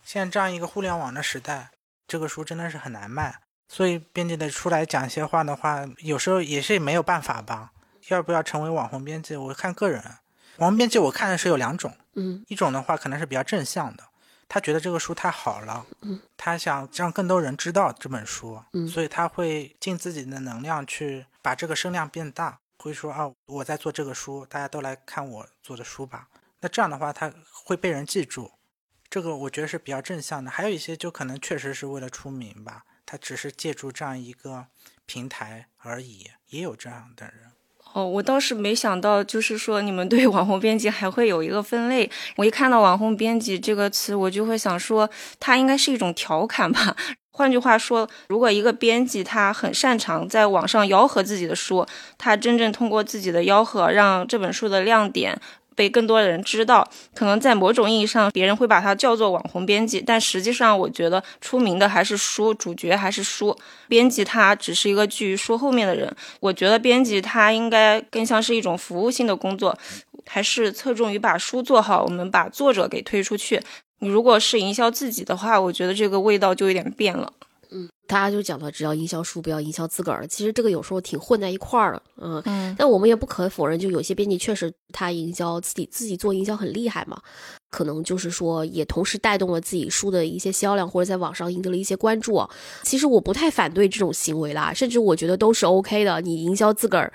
[0.04, 1.72] 现在这样一个互联网的时代，
[2.08, 7.72] 这个书真的是很难卖，所以编辑的出来讲一些话的话，有时候也是没有办法吧。
[8.10, 9.38] 要不要成为网红编辑？
[9.38, 10.04] 我看个人，
[10.58, 14.04] 网红编辑我看的是有两种，嗯，一种的话可能是比较正向的，
[14.50, 22.60] 他觉得这个书太好了，嗯，他想让更多人知道这本书，嗯，所以他会尽自己的能量去把这个声量变大。
[22.84, 26.28] 会说啊，我在做这个书，大家都来看我做的书吧。
[26.60, 27.32] 那这样的话，他
[27.64, 28.52] 会被人记住，
[29.10, 30.52] 这个我觉得是比较正向的。
[30.52, 34.68] 还有一些就可能确实是为了出名吧，他只是借助这样一个
[35.06, 37.54] 平台而已，也有这样的人。
[37.94, 42.12] 哦，我倒是没想到，就是说你们对网红编辑还会有一个分类。
[42.36, 45.10] 我一看到“网红编辑”这个词，我就会想说，
[45.40, 46.98] 它应该是一种调侃吧。
[47.36, 51.84] 换句话说，如果一个编辑他很擅长在网上吆喝自己的书，
[52.18, 55.36] 他真正通过自己的吆喝让这本书的亮点
[55.76, 60.00] 被更多人知道，可能在某种意义上，别人会把他叫做网红编辑。
[60.00, 63.58] 但实际上，我觉得出名的还是书，主角还是书，
[63.88, 66.16] 编辑他只是一个居于书后面的人。
[66.40, 69.76] 我觉得编辑他应该更像是一种服务性的工作，
[70.26, 73.62] 还是侧重于把书做好，我们把作者给推出去。
[74.00, 77.32] 你如果是营销自己的话，我觉得这个味道就有点变了。
[77.72, 80.28] 嗯，大家就讲到只要营销书，不要营销自个儿。
[80.28, 82.04] 其实这个有时候挺混在一块儿的。
[82.18, 82.76] 嗯嗯。
[82.78, 87.22] 但我们也不可否认，就有些编辑确实他营销自己自己做营销很厉害嘛，
[87.70, 92.48] 可能就是说也同时带动了自己书的一些销量，或者在网上赢得了一些关注。
[92.84, 96.22] 其实我不太反对这种行为啦，甚至我觉得都是 OK 的。
[96.22, 97.12] 你营销自个儿。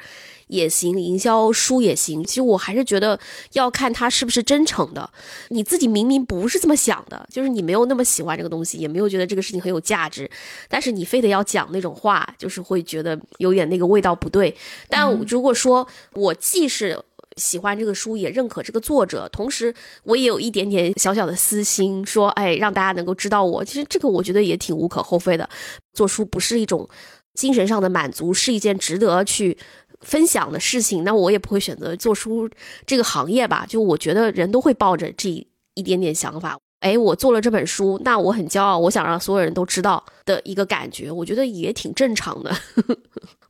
[0.49, 2.25] 也行，营销书也行。
[2.25, 3.21] 其实我还是觉得
[3.53, 5.11] 要看他是不是真诚的。
[5.51, 10.31] 你自己明明不是这么想的，就是你没有那么喜欢这个东西，也没有觉得这个事情很有价值，
[10.67, 14.57] 但是你非得要讲那种话，就是会觉得有点那个味道不对。
[14.89, 16.99] 但如果说我既是
[17.39, 19.73] 喜欢这个书，也认可这个作者，同时
[20.03, 23.65] 我也有一点点小小的私心，说哎，让大家能够知道我。
[23.65, 25.49] 其实这个我觉得也挺无可厚非的。
[25.93, 26.89] 做书不是一种
[27.35, 29.57] 精神上的满足，是一件值得去。
[30.03, 32.49] 分享的事情，那我也不会选择做书
[32.87, 33.67] 这个行业吧。
[33.69, 35.29] 就我觉得人都会抱着这
[35.75, 42.57] 一点点想法，哎，我做了这本书，那我很骄傲，我想让所有人都知道的一个感觉，我觉得也挺正常的。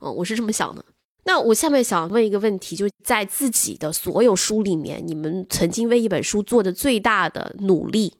[0.01, 0.83] 嗯， 我是这么想的。
[1.23, 8.17] 那我下面想问一个问题，就在自己的所有书里面，你们曾经为一本书做的最大的努力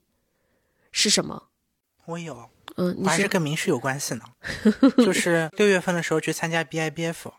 [0.92, 1.50] 是什么？
[2.06, 4.22] 我有，嗯，还是跟名师有关系呢。
[4.98, 7.32] 就是 六月份的时候去参加 BIBF。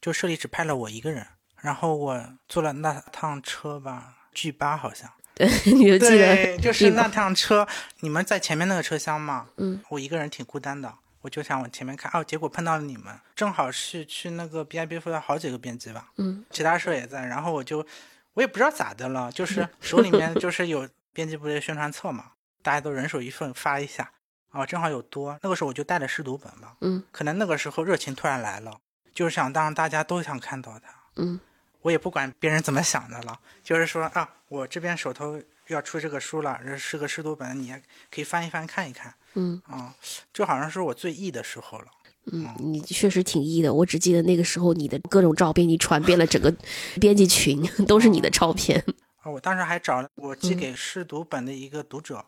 [0.00, 1.26] 就社里只派了我一个人，
[1.60, 5.10] 然后我坐了那趟车吧，G 八好像。
[5.34, 7.66] 对，你就记得，就是那趟车，
[7.98, 9.48] 你们在前面那个车厢嘛。
[9.56, 9.80] 嗯。
[9.88, 10.94] 我一个人挺孤单的，
[11.28, 16.10] 我就想往前面看，哦，结果碰到了你们，正好是去那个 BIBF 的好几个编辑吧。
[16.16, 16.42] 嗯。
[16.48, 17.86] 其他社也在，然后我就，
[18.32, 24.10] 我也不知道咋的了，就 是手里面就是有编辑部的宣传册嘛，大家都人手一份发一下，
[24.52, 26.72] 哦，正好有多，那个时候我就带了试读本嘛。
[26.80, 27.04] 嗯。
[27.12, 28.80] 可能那个时候热情突然来了。
[29.12, 31.38] 就是想当大家都想看到他，嗯，
[31.82, 33.38] 我也不管别人怎么想的了。
[33.62, 39.94] 就是说啊，我这边手头要出这个书了，这是个试读本，你也可以翻一翻看一看，嗯啊，
[40.32, 41.86] 这好像是我最 E 的时候了。
[42.32, 43.72] 嗯，你确实挺 E 的。
[43.72, 46.54] 我只记得那个时候你的各种照片，你传遍了整个
[47.00, 48.84] 编辑群，都是你的照片。
[49.22, 52.26] 啊，我当时还找了我寄给试读本的一个读者，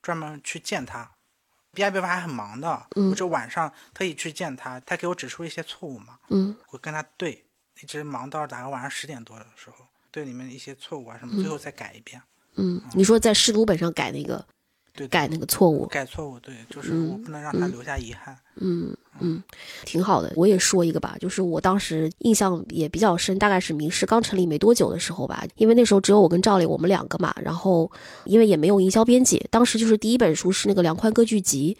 [0.00, 1.10] 专门去见他。
[1.74, 7.44] B I B 还很忙的，我就晚上特意去见他，他给我指出一些错误嘛，嗯，我跟他对，
[7.82, 12.20] 一直忙到大概晚上十点多的时候，对里面的一些错误啊什么，最后再改一遍。
[12.56, 14.44] 嗯，你说在试读本上改那个，
[14.98, 18.36] 对，改那个错误，改错误，对，就是我不能让他留下遗憾。
[18.60, 19.40] 嗯嗯，
[19.84, 20.32] 挺好的。
[20.34, 27.88] 我也说一个吧，就是我当时印象也比较深，大概是名师刚成立没多久的时候吧，因为那时候只有我跟赵磊我们两个嘛，然后
[28.24, 31.76] 因为也没有营销编辑，当时就是第一本书是那个梁宽歌剧集，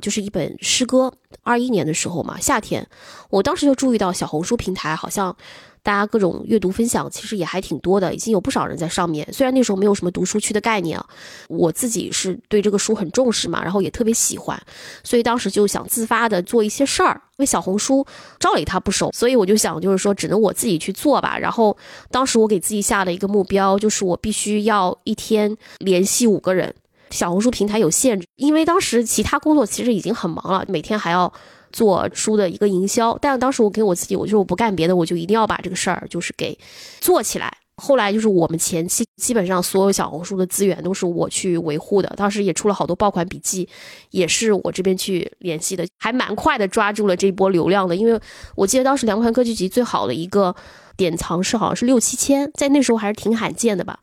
[0.00, 1.12] 就是一本诗歌。
[1.42, 2.88] 二一年的时候嘛，夏天，
[3.28, 5.36] 我当时就注意到小红书平台好像。
[5.82, 9.26] 大家各种阅读分享其实也还挺多的，已经有不少人在上面。
[9.32, 11.04] 虽然那时候没有什么读书区的概念啊，
[11.48, 14.60] 我自己是对这个书很重视嘛，然后也特别喜欢，
[15.02, 17.20] 所以当时就想自发的做一些事儿。
[17.32, 18.06] 因为小红书
[18.38, 21.36] 赵磊他不熟，所以我就想就是说只能我自己去做吧。
[21.36, 21.76] 然后
[22.10, 26.72] 当时我给自己下了一个目标，就是我必须要一天联系五个人。
[27.10, 31.32] 小红书平台有限制，因为当时其他工作其实已经很忙了，每天还要。
[31.72, 36.56] 做书的一个营销，但当时我给我自己，我就我不干别的，我就一定要把这个事儿就是给
[37.00, 37.56] 做起来。
[37.76, 43.66] 后来就是我们前期基本上所有小红书的资源都是我去维护的，当时也出了好多爆款笔记，
[44.10, 47.96] 也是我这边去联系的，还蛮快的抓住了这波流量的。
[47.96, 48.20] 因为
[48.54, 50.54] 我记得当时两款歌剧集最好的一个
[50.96, 53.98] 典藏是好像是六七千，在那时候还是挺罕见的吧。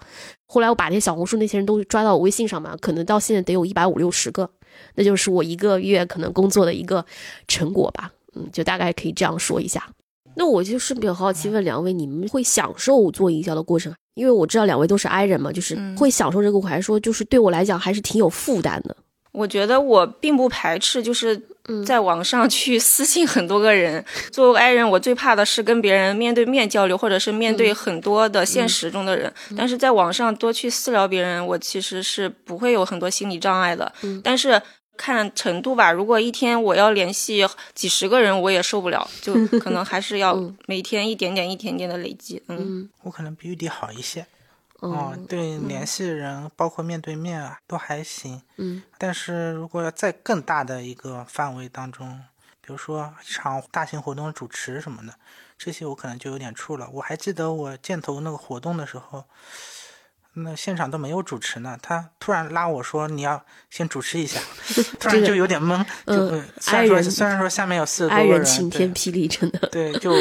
[0.47, 4.49] 后来我把那些小红书那些人都抓到我微信上嘛，可能到现在得有一百五六十个。
[4.95, 7.05] 那就是我一个月可能工作的一个
[7.47, 9.87] 成果吧，嗯，就大概可以这样说一下。
[10.35, 13.93] 那我就顺便好奇问两位，你们会享受做营销的过程？
[14.13, 18.95] 因为我知道两位都是 I 人嘛，就是会享受这个，我还是说就是对我来讲还是挺有负担的？
[19.39, 21.41] 我觉得我并不排斥，就是
[21.85, 24.03] 在网上去 私信很多个人。
[24.31, 29.31] 作为 I 人，我最怕的是跟别人面对面交流，或者是面对很多的现实中的人。
[29.55, 33.89] 但是在网上多去私聊别人，我其实是不会有很多心理障碍的。
[34.21, 34.61] 但是
[34.97, 35.89] 看程度吧。
[35.93, 40.35] 如果一天我要联系几十个人，我也受不了，就可能还是要
[40.67, 42.43] 每天一点点、一点点的累积。
[42.49, 44.25] 嗯，我可能比玉迪好一些。
[44.79, 48.41] 哦，对，联系人包括面对面啊，都还行。
[48.57, 52.21] 嗯，但是如果要在更大的一个范围当中，
[52.61, 55.13] 比如说一场大型活动主持什么的，
[55.57, 56.89] 这些我可能就有点怵了。
[56.93, 59.25] 我还记得我箭头那个活动的时候，
[60.33, 64.39] 那现场都没有主持呢，他突然拉我说你要先主持一下，
[64.99, 65.85] 突然就有点懵。
[66.05, 69.67] 嗯，虽然说虽然说下面有四十多个人，晴天霹雳，真的。
[69.69, 70.13] 对，就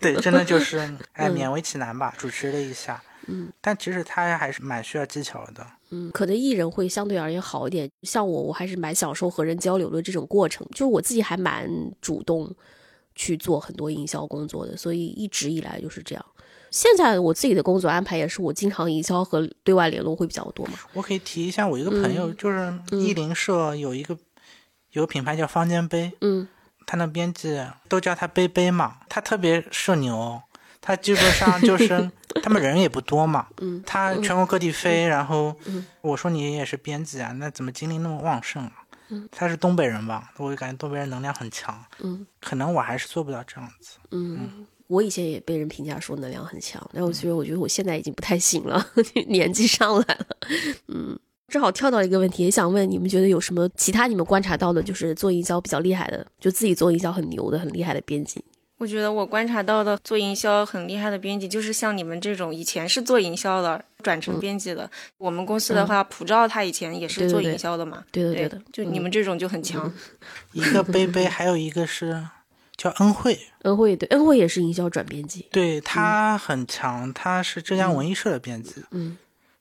[0.00, 0.78] 对，真的就是
[1.12, 3.02] 哎，勉为其难吧，主持了一下。
[3.28, 5.66] 嗯，但其实他还是蛮需要技巧的。
[5.90, 7.88] 嗯，可能艺人会相对而言好一点。
[8.02, 11.70] 像我，我还是蛮享受和人交流的这种过程，就是我自己还蛮
[12.00, 12.54] 主动
[13.14, 16.24] 去做很多营销工作的，所以一直以来就是这样。
[16.70, 20.74] 现在我自己的工作安排也是，我经常营销和对外联络会比较多嘛。
[20.92, 24.16] 我可以提一下，我一个朋友就是艺林社有一个
[24.92, 26.46] 有个品牌叫方尖碑，嗯，
[26.86, 27.58] 他那编辑
[27.88, 30.42] 都叫他杯杯嘛，他特别社牛。
[30.80, 32.10] 他基本上就是
[32.42, 35.54] 他们人也不多嘛，嗯，他全国各地飞，然后
[36.00, 38.72] 我说你也是编辑啊，那怎么精力那么旺盛啊？
[39.10, 40.30] 嗯，他是东北人吧？
[40.36, 48.86] 我就感觉东北人能量很强，嗯，可能我还是做不到这样子，嗯，我以前也被人评价说能量很强，然后所以我觉得我现在已经不太行了，
[49.28, 50.26] 年纪上来了，
[50.88, 51.18] 嗯，
[51.48, 58.44] 正好跳到一个问题，也想问你们觉得有什么其他你们观察到的，就是做营销比较厉害的，就自己做营销很牛的、很厉害的编辑。
[58.78, 64.88] 我觉得我观察到的做营销很厉害的编辑，就是像你们这种以前是做营销的，转成编辑的。
[65.18, 68.04] 我们公司的话，普照他以前也是做营销的嘛。
[68.12, 68.62] 对的，对的。
[68.72, 69.92] 就你们这种就很强。
[70.54, 72.24] 一个杯杯，还有一个是
[72.76, 73.36] 叫恩惠。
[73.62, 75.48] 恩惠对，恩惠也是营销转编辑。
[75.50, 78.84] 对他很强，他是浙江文艺社的编辑。
[78.92, 79.18] 嗯。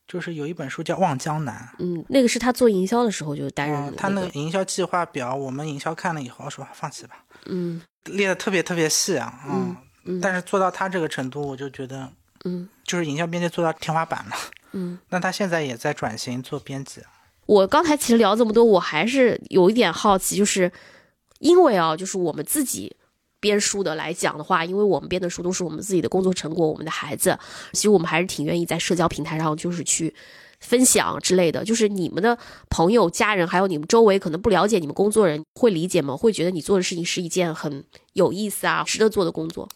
[0.08, 1.70] 就是有一本书叫《望江南》。
[1.80, 3.94] 嗯，那个是他做营销的时候就担任。
[3.98, 7.26] 他那个营销计划表，我们营销看了以后说放弃吧。
[7.48, 7.82] 嗯。
[8.08, 9.34] 列的特别特别细啊。
[9.48, 9.76] 嗯。
[10.22, 12.10] 但是做到他这个程度，我就觉得，
[12.46, 14.36] 嗯，就是营销编辑做到天花板了，
[14.72, 14.98] 嗯。
[15.10, 17.02] 那他现在也在转型做编辑。
[17.46, 20.72] 我刚才其实聊这么多，我还是有一点好奇，就是
[21.40, 22.96] 因为啊，就是我们自己
[23.42, 27.38] 编书的来讲的话，因为我们编的书都是我们自己的工作成果，我们的孩子，
[27.74, 30.14] 其实我们还是挺愿意在社交平台上就是去
[30.68, 31.64] 分享之类的。
[31.64, 32.38] 就是你们的
[32.70, 36.16] 朋友、家人，还有你们周围可能不了解你们工作人，会理解吗？
[36.16, 39.68] 会觉得你做的事情是一件很有意思啊、值得做的工作？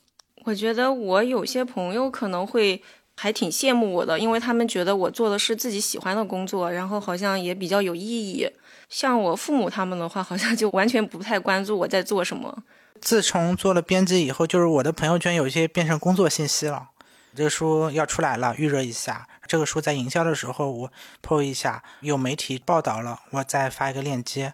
[0.43, 2.81] 我觉得我有些朋友可能会
[3.15, 8.49] 还挺羡慕我的，因为他们觉得我做的是自己喜欢的工作，然后好像也比较有意义。
[8.89, 12.63] 像我父母他们的话，好像就完全不太关注我在做什么。
[12.99, 16.89] 自从做了编辑以后，就是我的朋友圈有一些变成工作信息了。
[17.36, 19.27] 这个书要出来了，预热一下。
[19.47, 24.53] 这个书在营销的时候我 po 一下，有媒体报道了，我再发一个链接。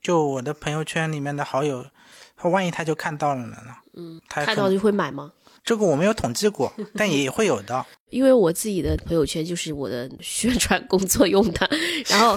[0.00, 1.86] 就我的朋友圈里面的好友，
[2.36, 3.56] 他万一他就看到了呢？
[3.94, 5.32] 嗯，看到就会买吗？
[5.64, 7.84] 这个我没有统计过， 但也会有的。
[8.10, 11.70] 因为我自己的朋友圈就是我的宣传工作用的，
[12.08, 12.36] 然后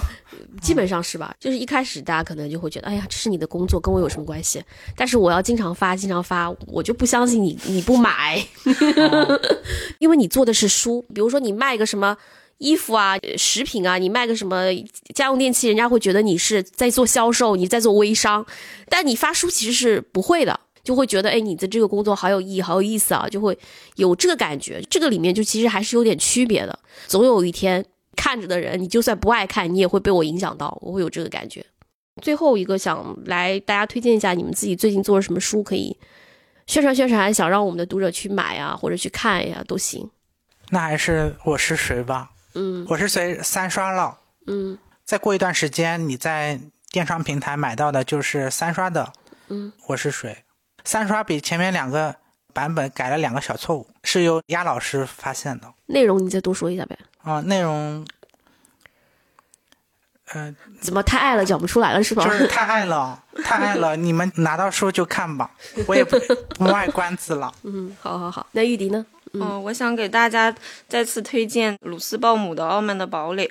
[0.62, 1.34] 基本上是吧？
[1.40, 4.64] 就是一开始大家可能就会觉得，哎呀，这是你的工作，跟我有什么关系？
[4.96, 8.46] 但是我要经常发，经常发，我就不相信你你不买，
[9.98, 11.04] 因为你做的是书。
[11.12, 12.16] 比如说你卖个什么
[12.60, 14.68] 衣服啊、食品啊，你卖个什么
[15.16, 18.46] 家用电器，人家会觉得你是在做销售，你在做微商。
[18.90, 20.60] 但你发书其实是不会的。
[20.84, 23.58] 就会觉得，哎，你的这个工作好有意义，好有意思啊，就会
[23.96, 24.82] 有这个感觉。
[24.90, 26.78] 这个里面就其实还是有点区别的。
[27.08, 31.66] 总有一天，看着的人，你就算不爱看，你也会被我影响到，我会有这个感觉。
[32.22, 35.98] 最后一个想来大家推荐一下你们自己最近做了什么书，可以
[36.68, 40.10] 宣传宣传，想让我们的读者去买啊，或者去看呀，都行。
[40.70, 42.32] 那还是我是谁吧？
[42.56, 44.18] 嗯，我是谁三刷了。
[44.48, 46.60] 嗯，再过一段时间，你在
[46.92, 49.14] 电商平台买到的就是三刷的。
[49.48, 50.44] 嗯，我是谁？
[50.84, 52.16] 三刷比前面两个
[52.54, 55.74] 版本改了两个小错误，是由鸭老师发现的。
[55.88, 56.98] 内容你再多说一下呗。
[57.24, 58.06] 啊，内容，
[60.34, 62.24] 呃，怎么太爱了讲不出来了是吧？
[62.26, 63.96] 就是太爱了， 太爱了。
[63.96, 65.50] 你们拿到书就看吧，
[65.88, 66.18] 我也不
[66.58, 67.54] 不卖关子了。
[67.64, 68.46] 嗯，好好好。
[68.52, 69.06] 那玉迪呢？
[69.34, 70.54] 嗯，我想给大家
[70.88, 73.48] 再次推荐鲁斯鲍姆的《傲慢的堡垒》。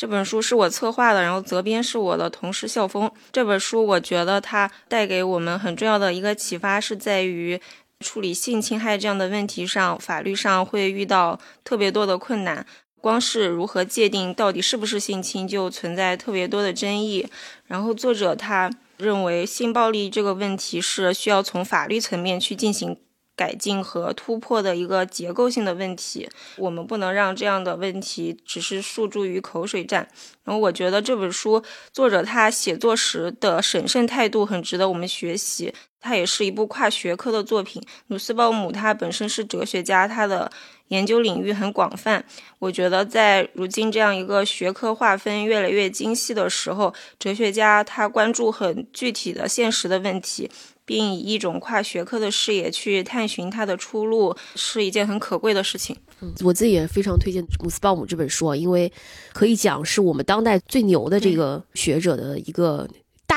[0.00, 3.12] 这本书是我策划的，然后责编是我的同事校风。
[3.30, 7.60] 这本书我觉得它带给我们很重要的一个启发是在于
[8.02, 12.64] 处理性侵害这样的问题上，法律上会遇到特别多的困难。
[12.98, 17.28] 光是如何界定到底是不是性侵，就存在特别多的争议。
[17.66, 22.96] 然后作者他认为性暴力这个问题是需要从法律层面去进行。
[23.40, 26.28] 改进和突破的一个结构性的问题。
[26.58, 30.06] 我们不能让这样的问题只是诉诸于口水战。
[30.44, 35.72] 然后我觉得这本书作者他写作时的审慎态度很值得我们学习。
[36.02, 37.82] 它也是一部跨学科的作品。
[38.06, 40.50] 努斯鲍姆他本身是哲学家，他的
[40.88, 42.24] 研究领域很广泛。
[42.58, 50.50] 我觉得在如今这样一个学科划分越来越精细的时候，哲学家他关注很具体的现实的问题，
[50.90, 55.96] 并以一种跨学科的视野去探寻它的出路，是一件很可贵的事情。
[56.42, 58.92] 我自己也非常推荐姆斯鲍姆这本书啊，因为
[59.32, 62.88] 可以讲是我们当代最牛的这个学者的一个。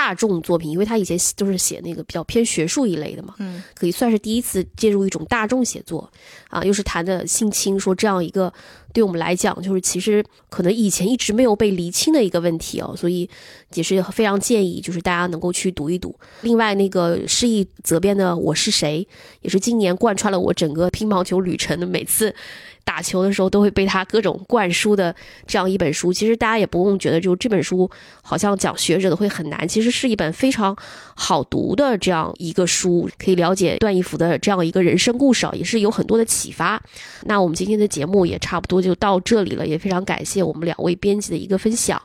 [0.03, 6.11] 大众作品，因为他以前都是写那个比较偏学术一类的嘛，嗯，可以算是第一次介入一种大众写作，
[6.49, 8.51] 啊，又是谈的性侵，说这样一个
[8.91, 13.29] 对我们来讲，就是其实可能以前一直没有被厘清的一个问题哦，所以
[13.75, 16.13] 也是非常建议，就是大家能够去读一读。
[16.41, 19.07] 另外，那个诗意责编的《我是谁》，
[19.41, 22.35] 也是今年贯穿了我整个乒乓球旅程的每次。
[22.83, 25.15] 打球的时候都会被他各种灌输的
[25.47, 27.89] 这样一本书，其实大家也不用觉得就这本书
[28.21, 30.75] 好像讲学者的会很难，其实是一本非常
[31.15, 36.81] 好读的这样一个书，可以了解段义孚的这样一个人生故事啊，也是有很多的启发。
[37.23, 42.01] 那我们今天的节目也差不多就到这里了，也非常感谢我们两位编辑的一个分享。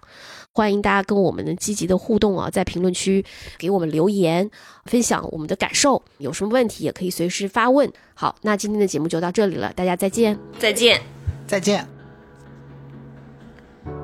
[0.58, 3.24] 欢迎大家跟我们的积极的互动啊，在评论区
[3.58, 4.50] 给我们留言，
[4.86, 7.88] 分享我们的感受，有什么问题也可以随时发问。
[8.12, 11.00] 好，那今天的节目就到这里了，大家再见，再见，
[11.46, 11.86] 再见。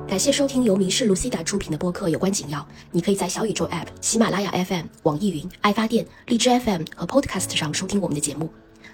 [0.07, 8.49] 感谢收听由迷失卢西达出品的播客《有关紧要》，你可以在小宇宙 App、喜马拉雅 FM、网易云、爱发电、荔枝 FM 和 Podcast 上收听我们的节目。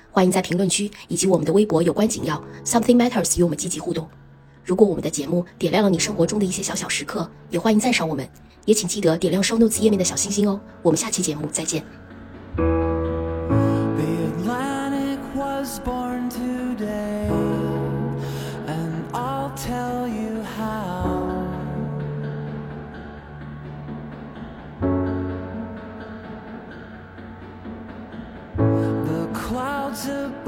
[0.10, 4.10] 欢迎在评论区以及我们的微博“有关紧要 Something Matters” 与我们积极互动。
[4.64, 8.28] 如果我们的节目点亮了你生活中的一些小小时刻，也欢迎赞赏我们，
[8.66, 10.60] 也请记得点亮 Show Notes 页面的小星星哦。
[10.82, 11.84] 我们下期节目再见。
[30.08, 30.41] you